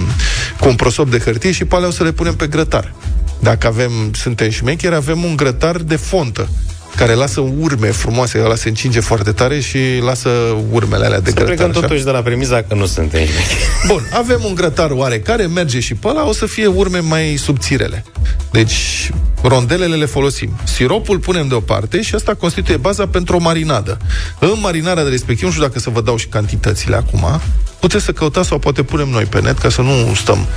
[0.60, 2.94] cu un prosop de hârtie și pe alea o să le punem pe grătar.
[3.40, 6.50] Dacă avem, suntem șmecheri, avem un grătar de fontă
[6.98, 10.30] care lasă urme frumoase, ăla se încinge foarte tare și lasă
[10.72, 11.54] urmele alea de Să grătar.
[11.56, 11.80] plecăm așa.
[11.80, 13.60] totuși de la premiza că nu suntem șmecheri.
[13.88, 18.04] Bun, avem un grătar oarecare, merge și pe ăla, o să fie urme mai subțirele.
[18.52, 19.10] Deci,
[19.42, 20.50] rondelele le folosim.
[20.64, 23.98] Siropul punem deoparte și asta constituie baza pentru o marinadă.
[24.40, 27.42] În marinarea de respectiv, nu știu dacă să vă dau și cantitățile acum,
[27.80, 30.48] puteți să căutați sau poate punem noi pe net, ca să nu stăm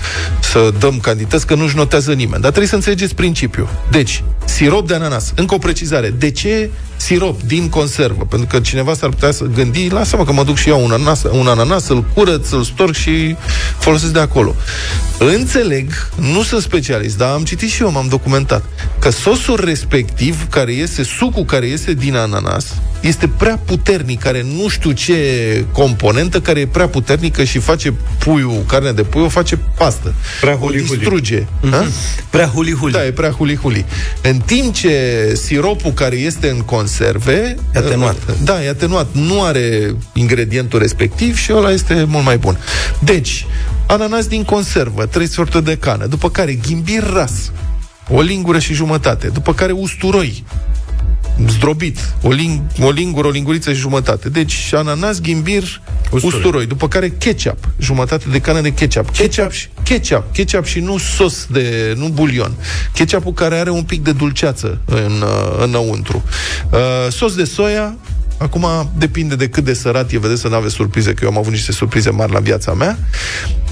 [0.41, 2.41] să dăm cantități, că nu-și notează nimeni.
[2.41, 3.69] Dar trebuie să înțelegeți principiul.
[3.91, 5.33] Deci, sirop de ananas.
[5.35, 6.11] Încă o precizare.
[6.11, 8.25] De ce sirop din conservă?
[8.25, 11.23] Pentru că cineva s-ar putea să gândi, lasă-mă că mă duc și eu un ananas,
[11.31, 13.37] un ananas îl curăț, îl storc și
[13.79, 14.55] folosesc de acolo.
[15.19, 18.65] Înțeleg, nu sunt specialist, dar am citit și eu, m-am documentat,
[18.99, 22.67] că sosul respectiv, care este, sucul care este din ananas,
[23.01, 25.17] este prea puternic, care nu știu ce
[25.73, 30.15] componentă, care e prea puternică și face puiul, carnea de pui, o face pastă.
[30.41, 30.99] Prea o huli-huli.
[30.99, 31.47] distruge.
[31.63, 31.93] Mhm.
[32.31, 32.93] Prea huli-huli.
[32.93, 33.85] Da, e prea huli-huli.
[34.23, 37.57] În timp ce siropul care este în conserve...
[37.75, 38.17] E atenuat.
[38.29, 39.07] uh, Da, e atenuat.
[39.13, 42.59] Nu are ingredientul respectiv și ăla este mult mai bun.
[42.99, 43.47] Deci,
[43.87, 47.53] ananas din conservă, 3 sorte de cană, după care ghimbir ras,
[48.09, 50.45] o lingură și jumătate, după care usturoi,
[51.49, 54.29] zdrobit, o, ling- o lingură, o linguriță și jumătate.
[54.29, 55.81] Deci, ananas, ghimbir,
[56.11, 56.37] usturoi.
[56.37, 56.67] usturoi.
[56.67, 59.11] După care ketchup, jumătate de cană de ketchup.
[59.11, 62.53] Ketchup, și- ketchup, ketchup și nu sos de, nu bulion.
[62.95, 66.23] Ketchupul care are un pic de dulceață în, uh, înăuntru.
[66.73, 66.79] Uh,
[67.13, 67.97] sos de soia,
[68.41, 71.39] Acum depinde de cât de sărat e, vedeți să nu aveți surprize, că eu am
[71.39, 72.99] avut niște surprize mari la viața mea.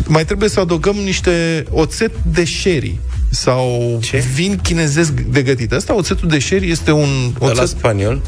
[0.07, 2.99] Mai trebuie să adăugăm niște oțet de sherry
[3.43, 4.25] sau Ce?
[4.35, 5.73] vin chinezesc de gătit.
[5.73, 8.23] Asta, oțetul de sherry, este un La oțet spaniol?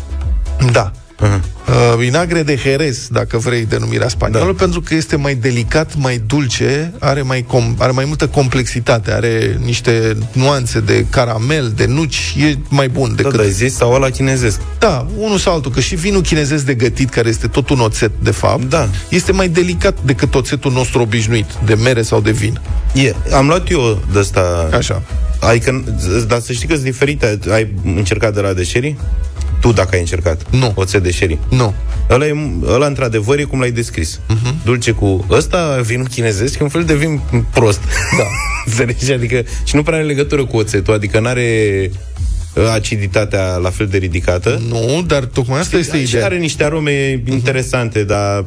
[0.72, 0.92] da.
[1.20, 1.40] Uh-huh.
[1.70, 4.52] Uh, vinagre de Jerez, dacă vrei denumirea spaniolă, da.
[4.58, 9.58] pentru că este mai delicat, mai dulce, are mai, com- are mai multă complexitate, are
[9.64, 13.36] niște nuanțe de caramel, de nuci, e mai bun decât...
[13.36, 14.60] Da, da, zis sau ăla chinezesc.
[14.78, 18.10] Da, unul sau altul, că și vinul chinezesc de gătit, care este tot un oțet,
[18.22, 18.88] de fapt, da.
[19.08, 22.60] este mai delicat decât oțetul nostru obișnuit, de mere sau de vin.
[22.92, 24.68] E, am luat eu de asta.
[24.72, 25.02] Așa.
[25.40, 25.84] Adică,
[26.28, 27.38] dar să știi că sunt diferite.
[27.50, 28.96] Ai încercat de la de sherry?
[29.61, 30.42] Tu dacă ai încercat.
[30.50, 30.72] Nu.
[30.74, 31.38] Oțet de sherry.
[31.48, 31.74] Nu.
[32.11, 32.36] Ăla, e,
[32.66, 34.20] ăla într-adevăr e cum l-ai descris.
[34.20, 34.64] Uh-huh.
[34.64, 37.20] Dulce cu ăsta, vinul chinezesc, e un fel de vin
[37.52, 37.80] prost.
[38.18, 38.24] Da.
[38.66, 39.12] Înțelegi?
[39.12, 41.90] Adică, și nu prea are legătură cu oțetul, adică n-are
[42.72, 44.62] aciditatea la fel de ridicată.
[44.68, 46.24] Nu, dar tocmai asta este și ideea.
[46.24, 48.44] are niște arome interesante, dar...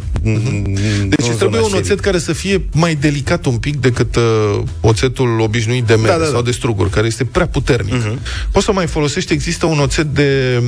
[1.08, 5.40] Deci îți trebuie un oțet care să fie mai delicat un pic decât uh, oțetul
[5.40, 6.30] obișnuit de mere Da, da, da.
[6.30, 7.94] sau de struguri, care este prea puternic.
[7.94, 8.50] Uh-huh.
[8.52, 10.62] Poți să mai folosești, există un oțet de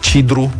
[0.00, 0.54] cidru,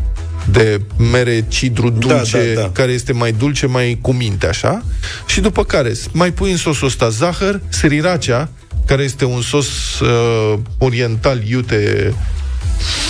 [0.51, 2.71] de mere cidru dulce, da, da.
[2.73, 4.85] care este mai dulce, mai cu minte, așa.
[5.27, 8.49] Și după care mai pui în sosul ăsta zahăr, sriracea,
[8.87, 12.15] care este un sos uh, oriental iute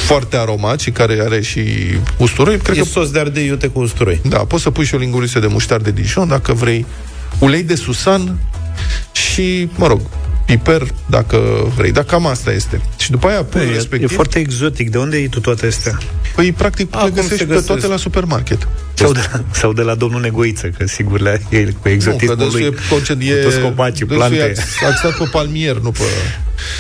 [0.07, 1.61] foarte aromat și care are și
[2.16, 2.57] usturoi.
[2.59, 4.20] Cred E că sos de ardei iute cu usturoi.
[4.29, 6.87] da, poți să pui și o linguriță de muștar de Dijon, dacă vrei,
[7.39, 8.39] ulei de susan
[9.12, 10.01] și, mă rog,
[10.47, 11.39] piper, dacă
[11.77, 11.93] vrei.
[11.93, 12.81] Dar cam asta este.
[12.97, 14.11] Și după aia, pui E, respectiv...
[14.11, 14.91] e foarte exotic.
[14.91, 15.99] De unde iei tu toate astea?
[16.35, 17.67] Păi, practic, A, le cum se găsești pe găsesc?
[17.67, 18.69] toate la supermarket.
[18.95, 22.45] Sau de, la, sau de la domnul Negoiță, că sigur le e cu exotismul nu,
[22.45, 22.63] că lui.
[22.63, 24.61] dânsul e, concent, e, cu toți copacii, dânsul e plante.
[24.61, 26.01] ax- axat pe palmier, nu pe...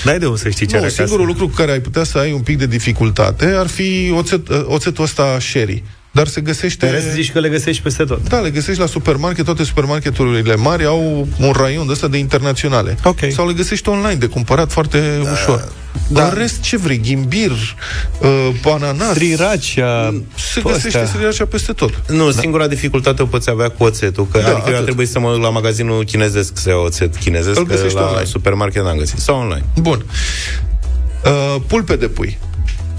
[0.04, 1.04] N-ai de unde să știi ce are Nu, acasă.
[1.06, 4.48] singurul lucru cu care ai putea să ai un pic de dificultate ar fi oțet,
[4.64, 5.82] oțetul ăsta sherry.
[6.14, 6.86] Dar se găsește...
[6.86, 8.28] În rest zici că le găsești peste tot.
[8.28, 12.96] Da, le găsești la supermarket, toate supermarketurile mari au un raion de ăsta de internaționale.
[13.04, 13.18] Ok.
[13.30, 15.30] Sau le găsești online, de cumpărat foarte da.
[15.30, 15.72] ușor.
[16.08, 16.98] Dar în rest, ce vrei?
[16.98, 19.12] Ghimbir, uh, ananas...
[19.14, 20.14] Sriracha,
[20.52, 22.02] Se găsește sriracha peste tot.
[22.08, 22.40] Nu, da.
[22.40, 24.26] singura dificultate o poți avea cu oțetul.
[24.32, 24.80] Că, Da, da, adică eu atât.
[24.80, 27.96] a trebuit să mă duc la magazinul chinezesc să iau oțet chinezesc, Îl că găsești
[27.96, 28.24] la online.
[28.24, 29.18] supermarket n-am găsit.
[29.18, 29.64] Sau online.
[29.80, 30.04] Bun.
[31.24, 32.38] Uh, pulpe de pui.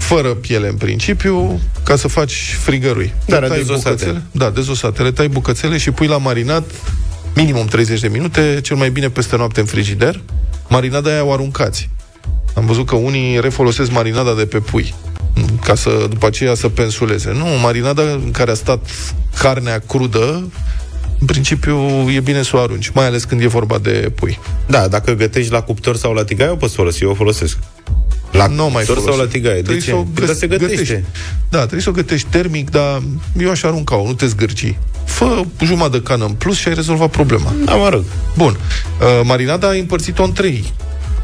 [0.06, 3.12] Fără piele în principiu, ca să faci frigărui.
[3.26, 3.88] Dar Le tai dezosate.
[3.90, 5.02] bucățele- Da, dezosate.
[5.02, 6.70] Le tai bucățele și pui la marinat
[7.34, 10.20] minimum 30 de minute, cel mai bine peste noapte în frigider.
[10.68, 11.88] Marinada aia o aruncați.
[12.54, 14.94] Am văzut că unii refolosesc marinada de pe pui
[15.64, 17.32] ca să după aceea să pensuleze.
[17.32, 18.88] Nu, marinada în care a stat
[19.38, 20.48] carnea crudă,
[21.18, 21.78] în principiu
[22.10, 24.38] e bine să o arunci, mai ales când e vorba de pui.
[24.66, 27.58] Da, dacă gătești la cuptor sau la tigaie, o poți folosi, eu o folosesc.
[28.32, 29.24] La nu mai cuptor sau folosim.
[29.24, 29.54] la tigaie?
[29.54, 29.90] De Trebuie ce?
[29.90, 30.74] să o Păi, dar se gătește.
[30.76, 31.04] gătești.
[31.48, 33.02] Da, trebuie să o gătești termic, dar
[33.40, 34.74] eu aș arunca-o, nu te zgârci.
[35.04, 37.52] Fă jumătate de cană în plus și ai rezolvat problema.
[37.64, 38.04] Da, mă rog.
[38.36, 38.56] Bun.
[39.00, 40.72] Uh, marinada ai împărțit-o în trei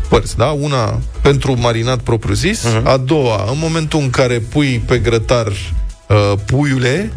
[0.09, 0.47] părți, da?
[0.47, 2.81] Una pentru marinat propriu-zis, Mhm.
[2.83, 2.85] uh-huh.
[2.87, 7.13] a doua, în momentul în care pui pe grătar uh, puiule,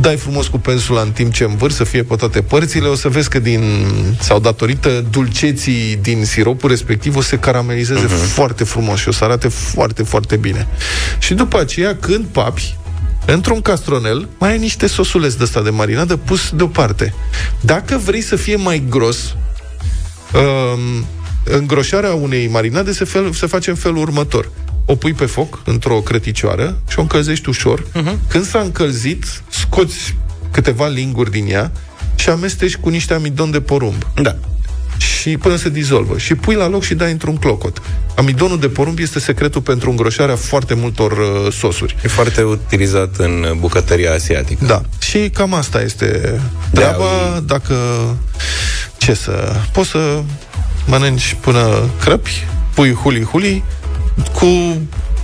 [0.00, 3.08] dai frumos cu pensula în timp ce învâr să fie pe toate părțile, o să
[3.08, 3.62] vezi că din,
[4.20, 8.14] sau datorită dulceții din siropul respectiv, o să se caramelizeze Mhm.
[8.14, 8.32] uh-huh.
[8.32, 10.66] foarte frumos și o să arate foarte, foarte bine.
[11.18, 12.76] Și după aceea, când papi,
[13.26, 17.14] Într-un castronel mai ai niște sosuleți de ăsta de marinadă pus deoparte.
[17.60, 19.34] Dacă vrei să fie mai gros,
[20.34, 21.06] um,
[21.44, 24.50] îngroșarea unei marinade se, fel, se face în felul următor.
[24.84, 27.82] O pui pe foc într-o crăticioară și o încălzești ușor.
[27.82, 28.28] Uh-huh.
[28.28, 30.16] Când s-a încălzit, scoți
[30.50, 31.72] câteva linguri din ea
[32.14, 34.06] și amesteci cu niște amidon de porumb.
[34.22, 34.36] Da.
[34.96, 36.18] Și până se dizolvă.
[36.18, 37.82] Și pui la loc și dai într-un clocot.
[38.16, 41.96] Amidonul de porumb este secretul pentru îngroșarea foarte multor uh, sosuri.
[42.04, 44.64] E foarte utilizat în bucătăria asiatică.
[44.64, 44.82] Da.
[44.98, 46.40] Și cam asta este
[46.72, 47.42] treaba.
[47.46, 47.76] Dacă
[48.96, 49.56] ce să...
[49.72, 50.22] Poți să
[50.86, 53.62] mănânci până crăpi, pui huli-huli
[54.32, 54.46] cu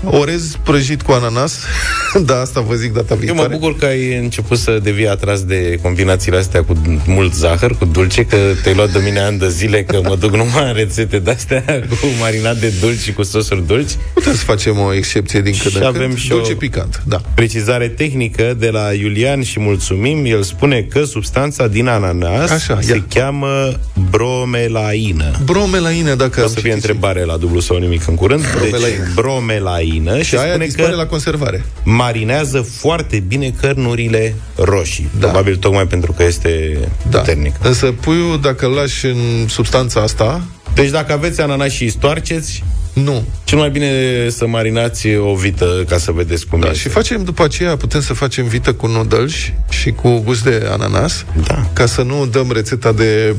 [0.05, 1.59] orez prăjit cu ananas.
[2.27, 3.49] da, asta vă zic data Eu viitoare.
[3.53, 7.85] mă bucur că ai început să devii atras de combinațiile astea cu mult zahăr, cu
[7.85, 11.19] dulce, că te-ai luat de mine ani de zile, că mă duc numai în rețete
[11.19, 11.65] de-astea
[12.01, 13.91] cu marinat de dulci și cu sosuri dulci.
[14.15, 16.19] Putem să facem o excepție din când Și în avem când.
[16.19, 17.21] și Dulce o picant, da.
[17.35, 20.25] precizare tehnică de la Iulian și mulțumim.
[20.25, 23.05] El spune că substanța din ananas Așa, se ia.
[23.15, 23.73] cheamă
[24.11, 25.31] bromelaină.
[25.45, 26.85] Bromelaină, dacă O am să fie citit.
[26.85, 28.43] întrebare la dublu sau nimic în curând.
[28.57, 28.87] Bromelaină.
[29.05, 29.88] Deci, bromelaină.
[30.19, 31.65] Și, Și aia spune dispare că la conservare.
[31.85, 35.09] marinează foarte bine cărnurile roșii.
[35.19, 35.27] Da.
[35.27, 36.79] Probabil tocmai pentru că este
[37.11, 37.19] Da.
[37.19, 37.55] puternic.
[37.63, 40.43] Însă puiul, dacă îl lași în substanța asta,
[40.75, 43.25] Deci dacă aveți ananas și îi stoarceți, nu.
[43.45, 43.91] cel mai bine
[44.29, 46.79] să marinați o vită ca să vedeți cum Da, este.
[46.79, 49.33] și facem după aceea, putem să facem vită cu noodles
[49.69, 51.67] și cu gust de ananas, Da.
[51.73, 53.35] ca să nu dăm rețeta de...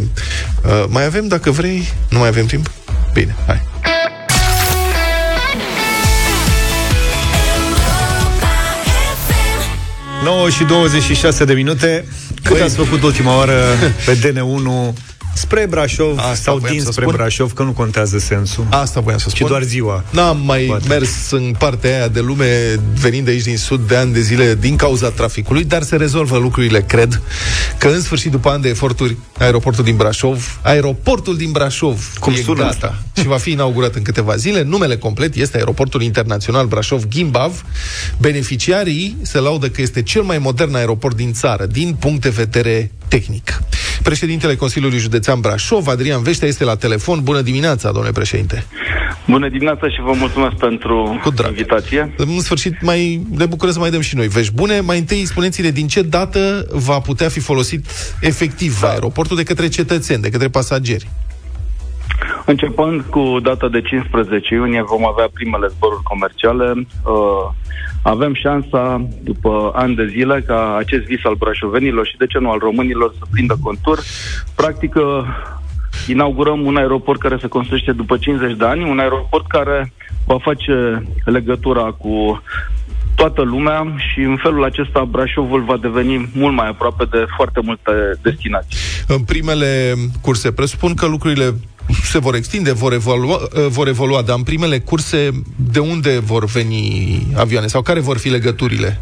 [0.66, 1.88] Uh, mai avem, dacă vrei?
[2.10, 2.72] Nu mai avem timp?
[3.14, 3.62] Bine, hai.
[10.30, 12.06] 9 și 26 de minute.
[12.44, 12.62] Cât Băi.
[12.62, 13.64] ați făcut ultima oară
[14.06, 14.94] pe DN1
[15.34, 17.16] spre Brașov Asta sau voiam din să spre spun.
[17.18, 18.66] Brașov, că nu contează sensul.
[18.70, 19.48] Asta voiam să ci spun.
[19.48, 20.04] doar ziua.
[20.10, 20.88] N-am mai Poate.
[20.88, 24.56] mers în partea aia de lume venind de aici din sud de ani de zile
[24.60, 27.22] din cauza traficului, dar se rezolvă lucrurile, cred,
[27.78, 32.42] că în sfârșit, după ani de eforturi, aeroportul din Brașov, aeroportul din Brașov Cum e
[32.42, 32.98] sună gata asta?
[33.18, 34.64] și va fi inaugurat în câteva zile.
[34.64, 37.64] Numele complet este Aeroportul Internațional Brașov-Gimbav.
[38.18, 42.92] Beneficiarii se laudă că este cel mai modern aeroport din țară, din punct de vedere
[43.08, 43.60] tehnic.
[44.04, 47.20] Președintele Consiliului Județean Brașov, Adrian Veștea, este la telefon.
[47.24, 48.66] Bună dimineața, domnule președinte!
[49.28, 51.50] Bună dimineața și vă mulțumesc pentru Cu drag.
[51.50, 52.14] invitație.
[52.18, 54.80] În sfârșit, mai ne bucurăm să mai dăm și noi vești bune.
[54.80, 57.86] Mai întâi, spuneți-ne din ce dată va putea fi folosit
[58.22, 61.08] efectiv aeroportul de către cetățeni, de către pasageri.
[62.46, 66.74] Începând cu data de 15 iunie vom avea primele zboruri comerciale.
[67.04, 67.52] Uh,
[68.02, 72.50] avem șansa, după ani de zile, ca acest vis al brașovenilor și de ce nu
[72.50, 74.00] al românilor să prindă contur.
[74.56, 75.04] Practic, uh,
[76.08, 79.94] inaugurăm un aeroport care se construiește după 50 de ani, un aeroport care
[80.26, 82.42] va face legătura cu
[83.16, 87.92] toată lumea și în felul acesta Brașovul va deveni mult mai aproape de foarte multe
[88.22, 88.80] destinații.
[89.08, 91.56] În primele curse, presupun că lucrurile
[92.04, 93.38] se vor extinde, vor evolua,
[93.70, 95.30] vor evolua, dar în primele curse,
[95.72, 96.84] de unde vor veni
[97.36, 99.00] avioane sau care vor fi legăturile?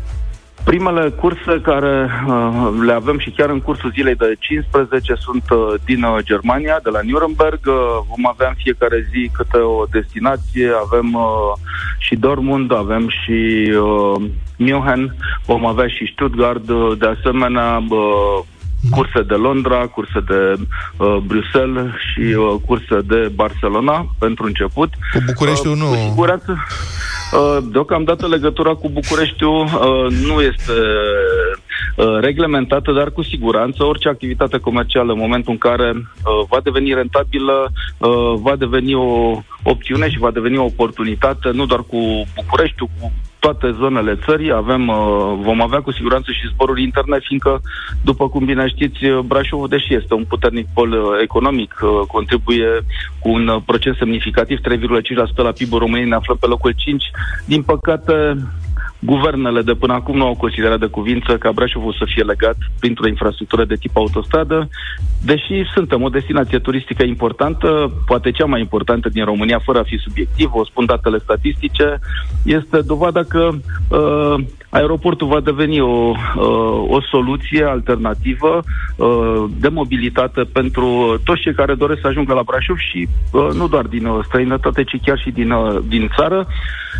[0.63, 5.73] Primele curse care uh, le avem și chiar în cursul zilei de 15 sunt uh,
[5.85, 7.59] din uh, Germania, de la Nuremberg.
[7.65, 7.75] Uh,
[8.09, 10.69] vom avea în fiecare zi câte o destinație.
[10.85, 11.51] Avem uh,
[11.97, 15.15] și Dortmund, avem și uh, München,
[15.45, 18.43] vom avea și Stuttgart, uh, de asemenea uh,
[18.89, 20.53] curse de Londra, curse de
[20.97, 24.89] uh, Bruxelles și uh, curse de Barcelona pentru început.
[25.13, 25.87] Cu Bucureștiul Uh, nu...
[25.87, 26.57] Cu siguranță.
[27.33, 30.73] Uh, Deocamdată legătura cu Bucureștiul uh, nu este
[31.95, 36.93] uh, reglementată, dar cu siguranță orice activitate comercială în momentul în care uh, va deveni
[36.93, 41.97] rentabilă, uh, va deveni o opțiune și va deveni o oportunitate, nu doar cu
[42.35, 44.51] Bucureștiul, cu toate zonele țării.
[44.51, 44.95] Avem, uh,
[45.41, 47.61] vom avea cu siguranță și zboruri interne, fiindcă,
[48.03, 52.67] după cum bine știți, uh, Brașovul, deși este un puternic pol uh, economic, uh, contribuie
[53.19, 57.03] cu un uh, procent semnificativ, 3,5% la PIB-ul României, ne aflăm pe locul 5.
[57.45, 58.37] Din păcate,
[58.99, 63.07] guvernele de până acum nu au considerat de cuvință ca Brașovul să fie legat printr-o
[63.07, 64.69] infrastructură de tip autostradă,
[65.23, 69.97] deși suntem o destinație turistică importantă, poate cea mai importantă din România, fără a fi
[69.97, 71.99] subiectiv, o spun datele statistice,
[72.45, 73.49] este dovada că
[73.89, 78.63] uh, aeroportul va deveni o, uh, o soluție alternativă
[78.95, 83.67] uh, de mobilitate pentru toți cei care doresc să ajungă la Brașov și uh, nu
[83.67, 86.47] doar din uh, străinătate, ci chiar și din, uh, din țară.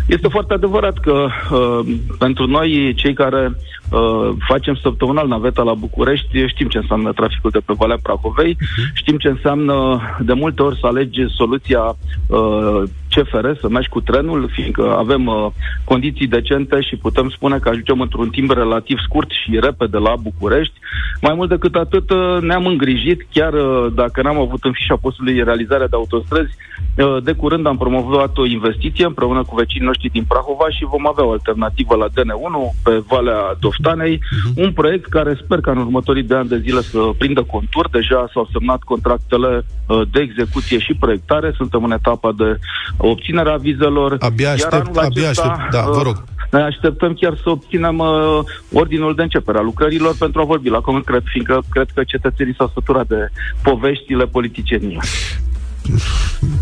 [0.06, 3.56] Este foarte adevărat că uh, pentru noi, cei care
[3.90, 8.56] uh, facem săptămânal naveta la București, știm ce înseamnă traficul de pe Valea Prahovei,
[8.92, 11.96] știm ce înseamnă de multe ori să alegi soluția
[12.26, 15.46] uh, CFR, să mergi cu trenul, fiindcă avem uh,
[15.84, 20.74] condiții decente și putem spune că ajungem într-un timp relativ scurt și repede la București.
[21.20, 25.42] Mai mult decât atât, uh, ne-am îngrijit, chiar uh, dacă n-am avut în fișa postului
[25.42, 26.77] realizarea de autostrăzi, uh,
[27.22, 31.24] de curând am promovat o investiție împreună cu vecinii noștri din Prahova și vom avea
[31.24, 34.20] o alternativă la DN1 pe Valea Doftanei,
[34.56, 37.88] un proiect care sper că în următorii de ani de zile să prindă contur.
[37.88, 42.58] Deja s-au semnat contractele uh, de execuție și proiectare, suntem în etapa de
[42.96, 44.16] obținerea vizelor.
[44.18, 45.70] Abia Iar aștept, anul abia acesta, aștept.
[45.70, 46.24] Da, vă uh, rog.
[46.50, 48.38] Ne așteptăm chiar să obținem uh,
[48.72, 52.70] ordinul de începere a lucrărilor pentru a vorbi la concret, fiindcă cred că cetățenii s-au
[52.74, 53.28] săturat de
[53.62, 54.98] poveștile politicienii.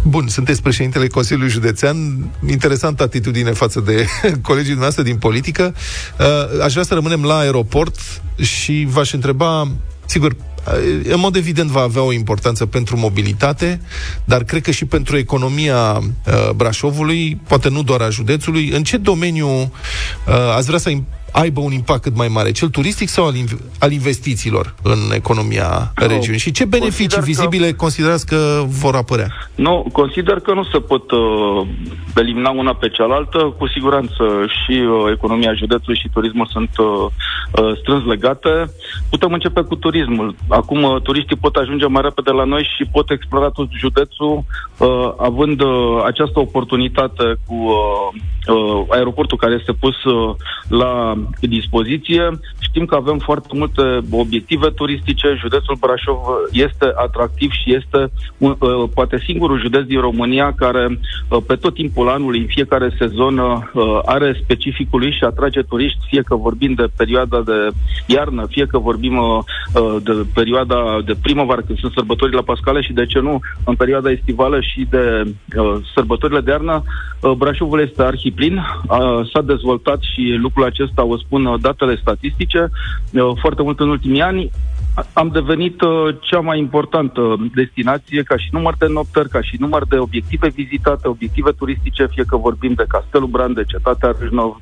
[0.03, 2.29] Bun, sunteți președintele Consiliului Județean.
[2.49, 4.07] Interesantă atitudine față de
[4.49, 5.75] colegii noastre din politică.
[6.19, 9.71] Uh, Aș vrea să rămânem la aeroport și v-aș întreba,
[10.07, 13.81] sigur, uh, în mod evident va avea o importanță pentru mobilitate,
[14.25, 18.69] dar cred că și pentru economia uh, Brașovului, poate nu doar a județului.
[18.69, 22.69] În ce domeniu uh, ați vrea să im- aibă un impact cât mai mare, cel
[22.69, 26.41] turistic sau al, inv- al investițiilor în economia regiunii?
[26.41, 29.29] Și ce beneficii consider că- vizibile considerați că vor apărea?
[29.55, 31.67] Nu, consider că nu se pot uh,
[32.17, 33.55] elimina una pe cealaltă.
[33.59, 38.49] Cu siguranță și uh, economia județului și turismul sunt uh, uh, strâns legate.
[39.11, 40.35] Putem începe cu turismul.
[40.49, 44.45] Acum uh, turiștii pot ajunge mai repede la noi și pot explora tot județul,
[44.79, 50.35] uh, având uh, această oportunitate cu uh, uh, aeroportul care este pus uh,
[50.69, 52.39] la dispoziție.
[52.59, 55.37] Știm că avem foarte multe obiective turistice.
[55.39, 56.19] Județul Brașov
[56.53, 60.99] este atractiv și este un, uh, poate singurul județ din România care
[61.29, 66.07] uh, pe tot timpul anului, în fiecare sezon, uh, are specificul lui și atrage turiști,
[66.09, 67.69] fie că vorbim de perioada de
[68.07, 69.39] iarnă, fie că vorbim uh,
[69.75, 74.11] uh, de perioada de primăvară, când sunt sărbătorile pascale și de ce nu în perioada
[74.11, 75.23] estivală și de
[75.57, 76.83] uh, sărbătorile de iarnă,
[77.21, 82.71] uh, Brașovul este arhiplin, uh, s-a dezvoltat și lucrul acesta o spun uh, datele statistice
[83.13, 84.51] uh, foarte mult în ultimii ani.
[85.13, 89.87] Am devenit uh, cea mai importantă destinație ca și număr de noptări, ca și număr
[89.89, 94.61] de obiective vizitate, obiective turistice, fie că vorbim de Castelul Bran, de Cetatea Râșnov,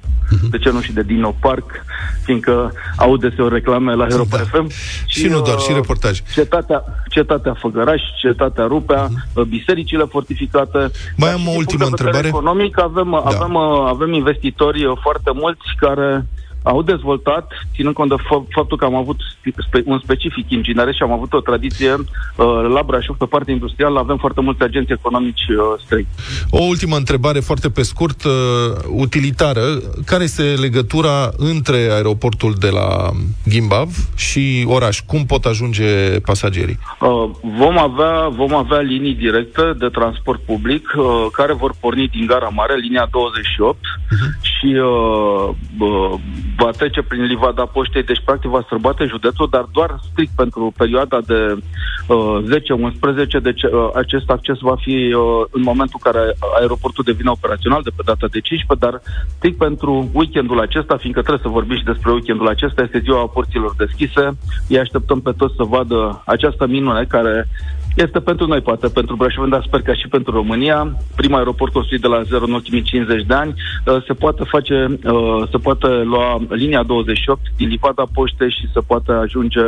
[0.50, 1.84] de ce nu și de Dino Park,
[2.24, 4.42] fiindcă aud deseori reclame la Europa da.
[4.42, 4.70] FM.
[5.06, 6.22] Și nu doar, și uh, reportaje.
[6.32, 10.78] Cetatea, cetatea Făgăraș, Cetatea Rupea, uh, bisericile fortificate.
[10.78, 11.14] Mhm.
[11.16, 12.26] Mai Dar am și o din ultimă punct de vedere întrebare.
[12.26, 13.36] Economic avem, da.
[13.36, 16.26] avem, uh, avem investitori uh, foarte mulți care
[16.64, 19.20] au dezvoltat, ținând cont de f- faptul că am avut
[19.66, 23.98] spe- un specific ingineresc și am avut o tradiție uh, la Brașov, pe partea industrială,
[23.98, 26.08] avem foarte mulți agenți economici uh, străini.
[26.50, 28.32] O ultimă întrebare foarte pe scurt, uh,
[28.88, 29.62] utilitară.
[30.06, 33.10] Care este legătura între aeroportul de la
[33.48, 35.00] Gimbav și oraș?
[35.00, 36.78] Cum pot ajunge pasagerii?
[37.00, 42.26] Uh, vom, avea, vom avea linii directe de transport public uh, care vor porni din
[42.26, 43.78] Gara Mare, linia 28,
[44.64, 45.48] și uh,
[45.78, 46.14] uh,
[46.56, 51.18] va trece prin Livada Poștei, deci practic va străbate județul, dar doar strict pentru perioada
[51.26, 51.40] de
[52.08, 52.38] uh,
[53.38, 57.82] 10-11, deci uh, acest acces va fi uh, în momentul în care aeroportul devine operațional,
[57.82, 59.00] de pe data de 15, dar
[59.36, 63.74] strict pentru weekendul acesta, fiindcă trebuie să vorbim și despre weekendul acesta, este ziua porților
[63.76, 64.24] deschise,
[64.68, 67.48] îi așteptăm pe toți să vadă această minune care
[67.94, 70.96] este pentru noi, poate, pentru Brașov, dar sper că și pentru România.
[71.16, 73.54] Primul aeroport construit de la zero în ultimii 50 de ani.
[73.86, 78.80] Uh, Se poate face, uh, se poate lua linia 28 din Livada Poște și se
[78.86, 79.60] poate ajunge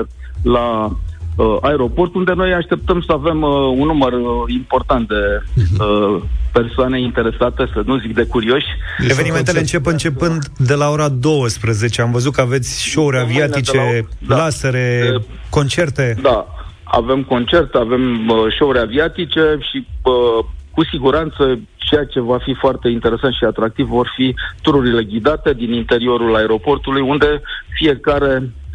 [0.43, 0.91] la
[1.37, 5.43] uh, aeroport, unde noi așteptăm să avem uh, un număr uh, important de
[5.81, 6.23] uh,
[6.53, 8.67] persoane interesate, să nu zic de curioși.
[9.09, 12.03] Evenimentele încep începând de la ora 12.
[12.03, 14.43] Am văzut că aveți show-uri Mâine de aviatice, la- da.
[14.43, 15.15] lasere,
[15.51, 16.17] concerte.
[16.23, 16.47] Da,
[16.89, 22.89] avem concert, avem uh, show-uri aviatice și uh, cu siguranță ceea ce va fi foarte
[22.89, 27.41] interesant și atractiv vor fi tururile ghidate din interiorul aeroportului, unde
[27.79, 28.66] fiecare uh,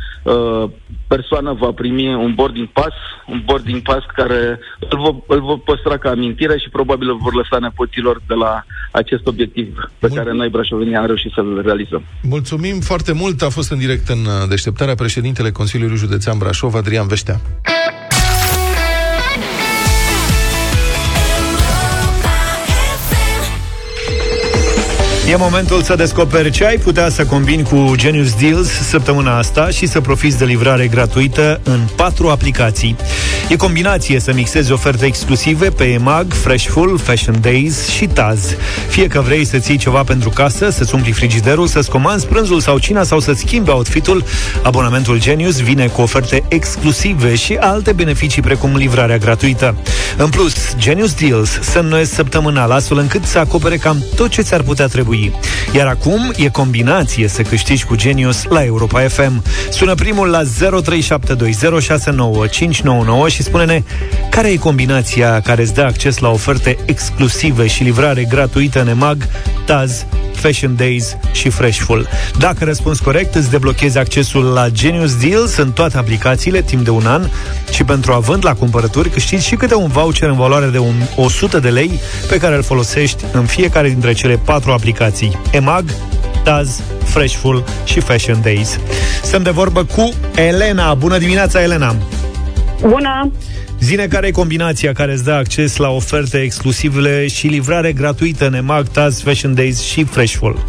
[1.08, 2.96] persoană va primi un boarding pass,
[3.28, 4.60] un boarding pass care
[4.90, 8.66] îl vor, îl vor păstra ca amintire și probabil îl vor lăsa nepoților de la
[8.92, 12.04] acest obiectiv pe care noi brașovenii am reușit să-l realizăm.
[12.22, 13.42] Mulțumim foarte mult.
[13.42, 17.40] A fost în direct în uh, deșteptarea președintele Consiliului Județean Brașov, Adrian Veștea.
[25.32, 29.88] E momentul să descoperi ce ai putea să combini cu Genius Deals săptămâna asta și
[29.88, 32.96] să profiți de livrare gratuită în patru aplicații.
[33.50, 38.56] E combinație să mixezi oferte exclusive pe EMAG, Freshful, Fashion Days și Taz.
[38.88, 42.78] Fie că vrei să ții ceva pentru casă, să-ți umpli frigiderul, să-ți comanzi prânzul sau
[42.78, 44.24] cina sau să-ți schimbi outfitul,
[44.64, 49.76] abonamentul Genius vine cu oferte exclusive și alte beneficii precum livrarea gratuită.
[50.18, 54.62] În plus, Genius Deals se înnoiesc săptămânal astfel încât să acopere cam tot ce ți-ar
[54.62, 55.21] putea trebui.
[55.76, 59.44] Iar acum e combinație să câștigi cu Genius la Europa FM.
[59.70, 60.48] Sună primul la 0372069599
[63.28, 63.84] și spune-ne
[64.30, 69.28] care e combinația care îți dă acces la oferte exclusive și livrare gratuită în EMAG,
[69.66, 70.06] Taz,
[70.42, 72.08] Fashion Days și Freshful.
[72.38, 77.06] Dacă răspunzi corect, îți deblochezi accesul la Genius Deals în toate aplicațiile timp de un
[77.06, 77.28] an
[77.72, 81.60] și pentru având la cumpărături câștigi și câte un voucher în valoare de un 100
[81.60, 85.38] de lei pe care îl folosești în fiecare dintre cele patru aplicații.
[85.52, 85.86] EMAG,
[86.44, 88.80] Taz, Freshful și Fashion Days.
[89.22, 90.94] Stăm de vorbă cu Elena.
[90.94, 91.96] Bună dimineața, Elena!
[92.82, 93.32] Bună!
[93.82, 98.54] Zine care e combinația care îți dă acces la oferte exclusive și livrare gratuită în
[98.54, 100.66] EMAG, Taz, Fashion Days și Freshful.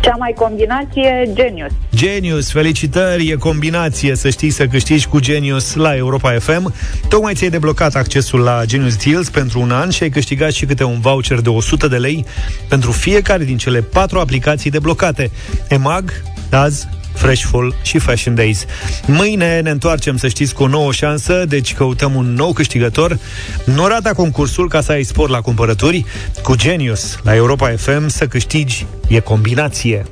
[0.00, 1.70] Cea mai combinație, Genius.
[1.94, 6.74] Genius, felicitări, e combinație să știi să câștigi cu Genius la Europa FM.
[7.08, 10.84] Tocmai ți-ai deblocat accesul la Genius Deals pentru un an și ai câștigat și câte
[10.84, 12.24] un voucher de 100 de lei
[12.68, 15.30] pentru fiecare din cele patru aplicații deblocate.
[15.68, 16.86] EMAG, Taz,
[17.18, 18.64] Freshful și Fashion Days.
[19.06, 23.18] Mâine ne întoarcem, să știți, cu o nouă șansă, deci căutăm un nou câștigător.
[23.64, 26.04] Nu rata concursul ca să ai spor la cumpărături.
[26.42, 30.04] Cu Genius la Europa FM să câștigi e combinație.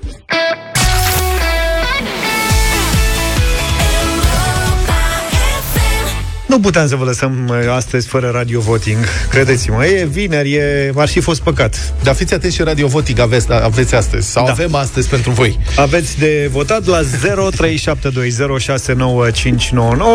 [6.47, 8.99] Nu puteam să vă lăsăm uh, astăzi fără radio voting.
[9.31, 11.95] Credeți-mă, e vineri, e, ar fi fost păcat.
[12.03, 14.31] Dar fiți atenți și radio voting aveți, aveți astăzi.
[14.31, 14.51] Sau Da.
[14.51, 15.59] avem astăzi pentru voi.
[15.77, 17.07] Aveți de votat la 0372069599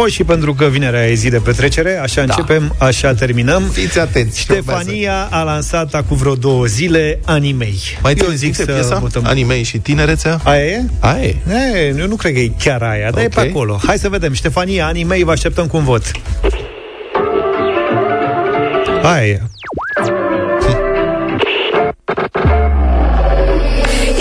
[0.09, 2.33] și pentru că vinerea e zi de petrecere, așa Da.
[2.35, 3.63] începem, așa terminăm.
[3.71, 4.39] Fiți atenți.
[4.39, 7.79] Ștefania a lansat acum vreo două zile Animei.
[8.01, 8.99] Mai Eu Eu zic să piesa?
[8.99, 9.25] votăm.
[9.25, 10.39] Animei și tinerețea?
[10.43, 10.83] Aia e?
[10.99, 11.35] Aia e.
[11.75, 13.23] E, eu nu cred că e chiar aia, dar Ok.
[13.23, 13.79] e pe acolo.
[13.85, 14.33] Hai să vedem.
[14.33, 16.11] Ștefania, Animei, vă așteptăm cu un vot.
[19.03, 19.41] Aia e.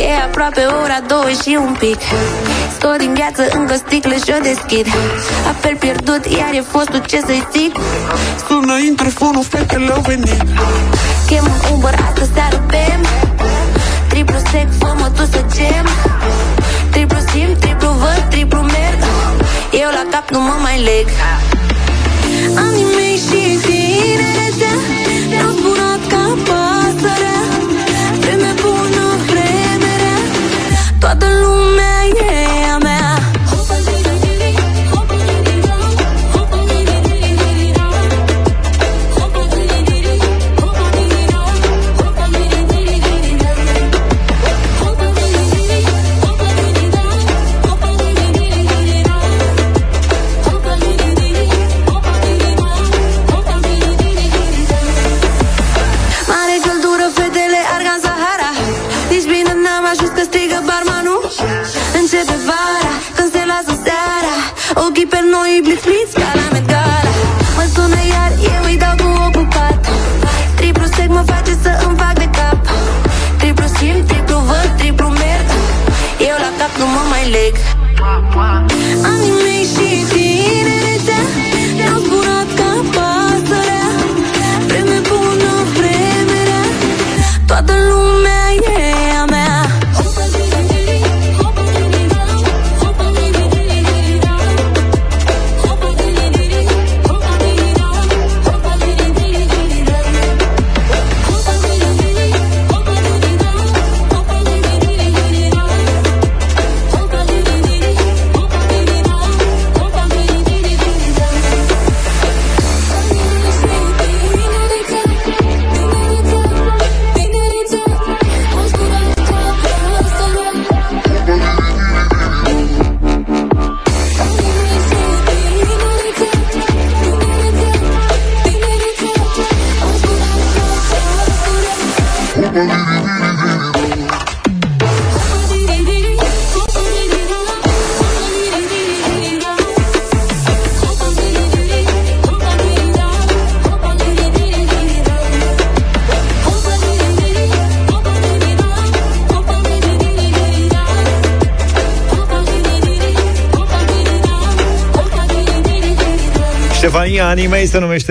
[0.02, 1.98] E aproape ora două și un pic.
[2.78, 4.86] Scot din gheață încă sticlă și o deschid.
[5.48, 7.72] Apel pierdut, iar e fostul ce să-i zic?
[8.46, 10.42] Sună interfonul, fetele au venit.
[11.26, 13.00] Chem un Uber, astă seară bem.
[14.08, 15.86] Triplu sec, fă-mă tu să gem.
[16.90, 19.00] Triplu simt, triplu văd, triplu merg.
[19.72, 21.06] Eu la cap nu mă mai leg
[22.54, 24.72] Anii mei și tinerețea.
[24.88, 24.99] Ne-au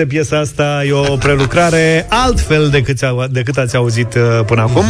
[0.00, 4.84] numește piesa asta, e o prelucrare altfel decât, au- decât ați auzit uh, până acum.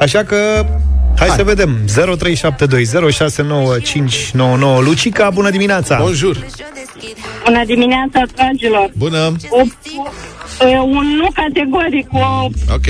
[0.00, 0.66] Așa că
[1.16, 6.36] Hai, să vedem 0372069599 Lucica, bună dimineața Bonjour
[7.44, 8.90] Bună dimineața, dragilor!
[8.96, 9.60] Bună O,
[10.66, 12.18] e, un nu categoric, o,
[12.74, 12.86] Ok,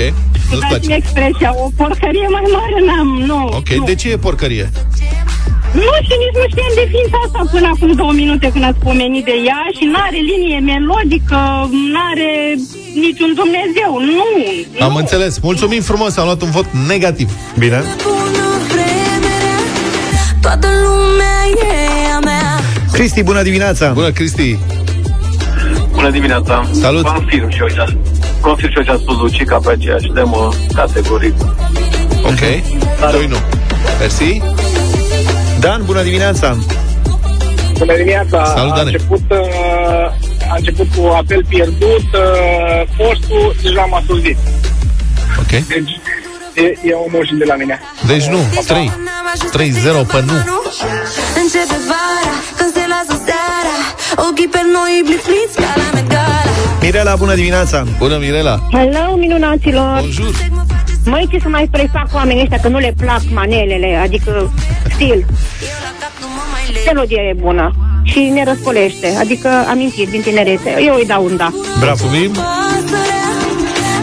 [0.49, 3.45] nu-ți dați-mi place expresia, o porcărie mai mare n-am, nu.
[3.45, 3.83] Ok, nu.
[3.85, 4.69] de ce e porcărie?
[5.73, 9.25] Nu știu, nici nu știam de ființa asta până acum două minute când ați pomenit
[9.25, 12.31] de ea și n-are linie melodică, n-are
[13.05, 14.23] niciun Dumnezeu, nu.
[14.85, 17.29] Am înțeles, mulțumim frumos, am luat un vot negativ.
[17.57, 17.83] Bine?
[20.41, 22.59] Toată lumea e a mea.
[22.91, 23.91] Cristi, bună dimineața.
[23.91, 24.57] Bună, Cristi.
[25.91, 26.69] Bună dimineața!
[26.71, 27.05] Salut!
[27.05, 27.85] Confirm și eu ce a,
[28.41, 31.33] confirm și eu ce a spus Lucica pe aceeași temă, categoric.
[32.23, 32.39] Ok,
[33.11, 33.35] doi nu.
[33.99, 34.41] Mersi
[35.59, 36.57] Dan, bună dimineața
[37.77, 38.45] Bună dimineața!
[38.45, 38.89] Salut, a Dane.
[38.91, 44.37] început, uh, a început cu apel pierdut, uh, postul deja m-a suzit.
[45.39, 45.99] Ok Deci
[46.53, 47.79] e, e o moșin de la mine.
[48.07, 48.37] Deci nu,
[48.67, 48.91] 3
[49.51, 50.33] 3-0 pe nu
[51.41, 53.75] Începe vara, când se lasă seara
[54.29, 56.41] Ochii pe noi blitz-blitz ca la Met Gala
[56.81, 59.99] Mirela, bună dimineața Bună, Mirela Hello, minunaților!
[59.99, 60.35] Bonjour!
[61.05, 64.51] Măi, ce să mai prefac cu oamenii ăștia, că nu le plac manelele, adică
[64.93, 65.25] stil.
[66.85, 67.71] Melodie e bună
[68.03, 70.75] și ne răscolește, adică amintiri din tinerețe.
[70.85, 71.51] Eu îi dau un da.
[71.79, 72.31] Bravo Mulțumim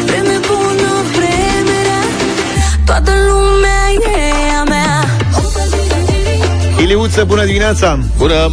[0.06, 2.02] Vreme bună, vreme rea
[2.84, 5.04] Toată lumea e a mea
[6.80, 8.50] Iliuță, bună dimineața Bună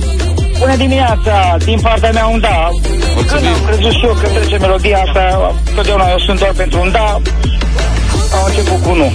[0.59, 1.57] Bună dimineața!
[1.65, 2.69] Din partea mea un da.
[3.15, 6.91] Când am crezut și eu că trece melodia asta, totdeauna eu sunt doar pentru un
[6.91, 7.21] da,
[8.33, 9.11] am început cu nu.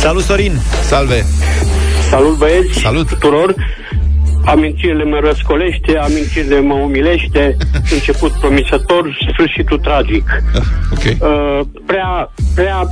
[0.00, 0.60] Salut, Sorin.
[0.82, 1.26] Salve.
[2.10, 2.78] Salut băieți.
[2.78, 3.06] Salut.
[3.08, 3.54] Tuturor.
[4.44, 7.56] Amintirile mă răscolește, amintirile mă umilește.
[7.94, 10.42] Început promisător, sfârșitul tragic.
[10.92, 11.04] Ok.
[11.04, 12.88] Uh, Prea, prea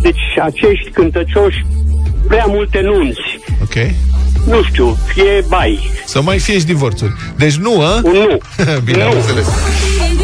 [0.00, 1.66] Deci acești cântăcioși
[2.28, 3.20] Prea multe nunți.
[3.62, 3.74] Ok.
[4.46, 5.90] Nu știu, fie bai.
[6.06, 7.12] Să mai fie și divorțuri.
[7.36, 8.00] Deci nu, a?
[8.04, 8.38] Un nu.
[8.84, 9.16] Bine, am Nu.
[9.16, 9.46] înțeles.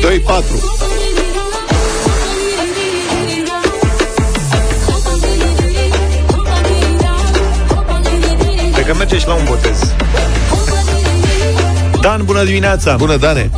[0.01, 1.04] 2-4
[9.05, 9.95] merge și la un botez.
[12.01, 12.97] Dan, bună dimineața!
[12.97, 13.51] Bună, Dane!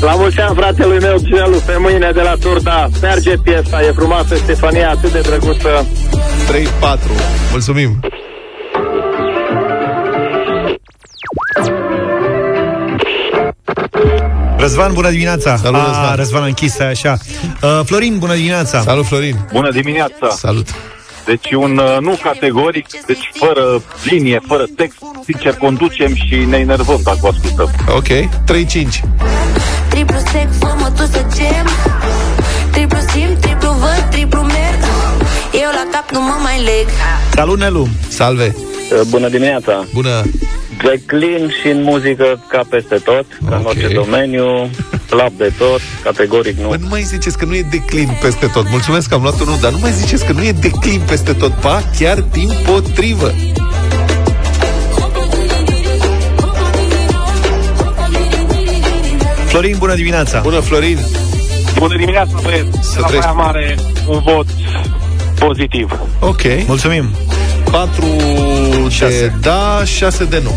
[0.00, 2.88] La mulți ani, fratelui meu, Gelu, pe mâine de la Turda.
[3.00, 5.86] Merge piesa, e frumoasă, Stefania, atât de drăguță.
[6.48, 6.98] 3-4
[7.50, 8.00] Mulțumim!
[14.58, 15.56] Răzvan, bună dimineața!
[15.56, 16.16] Salut, A, Răzvan.
[16.16, 17.16] Răzvan a închis așa.
[17.62, 18.80] Uh, Florin, bună dimineața!
[18.80, 19.36] Salut, Florin.
[19.52, 20.28] Bună dimineața!
[20.30, 20.68] Salut
[21.26, 27.00] Deci un uh, nu categoric, deci fără linie, fără text, sincer conducem și ne enervăm
[27.04, 27.70] dacă o ascultăm.
[27.96, 28.16] Ok, 3-5
[29.88, 31.66] Triplu sec, fă-mă tu să gem.
[32.72, 34.80] Triplu simt, triplu văd, triplu merg.
[35.52, 36.86] Eu la cap nu mă mai leg.
[37.34, 37.88] Salut, Nelu.
[38.08, 38.54] Salve.
[39.08, 39.84] Bună dimineața!
[39.94, 40.22] Bună
[40.82, 43.66] Declin și în muzică ca peste tot, ca în Ok.
[43.68, 44.70] orice domeniu,
[45.06, 46.68] slab de tot, categoric nu.
[46.68, 49.58] Bă, nu mai ziceți că nu e declin peste tot Mulțumesc că am luat unul,
[49.60, 53.32] dar nu mai ziceți că nu e declin peste tot Pa, chiar din potrivă
[59.46, 60.98] Florin, bună dimineața Bună, Florin
[61.78, 62.78] Bună dimineața, băieți!
[62.92, 63.30] Să La trăiești.
[63.34, 63.74] Baia Mare,
[64.08, 64.46] un vot
[65.38, 65.98] pozitiv.
[66.20, 67.04] Ok Mulțumim
[67.70, 68.04] 4
[68.98, 70.50] de da, 6 de nu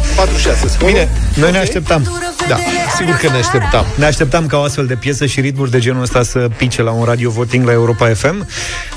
[0.83, 2.03] 4-6 Bine, noi ne așteptam
[2.47, 2.57] Da,
[2.97, 6.01] sigur că ne așteptam Ne așteptam ca o astfel de piesă și ritmuri de genul
[6.01, 8.47] ăsta să pice la un radio voting la Europa FM.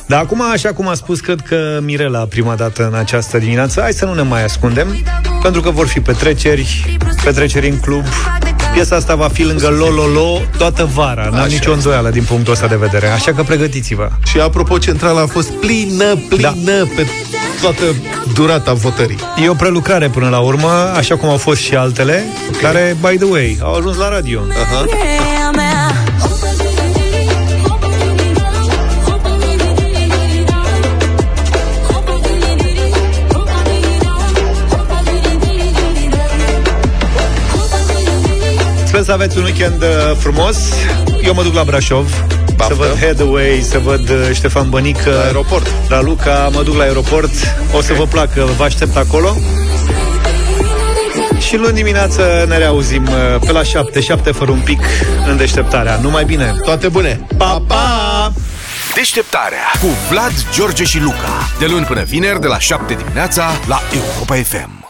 [0.07, 3.93] Dar acum, așa cum a spus, cred că Mirela prima dată în această dimineață, hai
[3.93, 4.89] să nu ne mai ascundem,
[5.43, 8.05] pentru că vor fi petreceri, petreceri în club.
[8.73, 11.71] Piesa asta va fi lângă Lololo toată vara, n-am Așa nicio este.
[11.71, 13.07] îndoială din punctul ăsta de vedere.
[13.07, 14.09] Așa că pregătiți-vă.
[14.27, 16.89] Și apropo, centrala a fost plină, plină da.
[16.97, 17.07] pe
[17.63, 17.85] toată
[18.35, 19.19] durata votării.
[19.45, 22.61] E o prelucrare până la urmă, așa cum au fost și altele, okay.
[22.61, 24.41] care, by the way, au ajuns la radio.
[24.51, 24.85] Aha.
[24.85, 25.91] E a mea
[38.85, 40.57] Sper să aveți un weekend uh, frumos.
[41.25, 42.75] Eu mă duc la Brașov Baftă.
[42.75, 45.67] să văd Headway, să văd uh, Ștefan Bănică La aeroport.
[45.89, 47.31] La Luca, mă duc la aeroport
[47.73, 49.37] O să vă placă, vă aștept acolo
[51.39, 54.81] Și luni dimineață ne reauzim uh, pe la 7, 7 fără un pic
[55.27, 55.99] în deșteptarea.
[56.03, 56.55] Numai bine!
[56.65, 57.27] Toate bune!
[57.37, 58.33] Pa, pa!
[58.95, 61.49] Deșteptarea cu Vlad, George și Luca.
[61.59, 64.82] De luni până vineri, de la 7 dimineața, la Europa FM.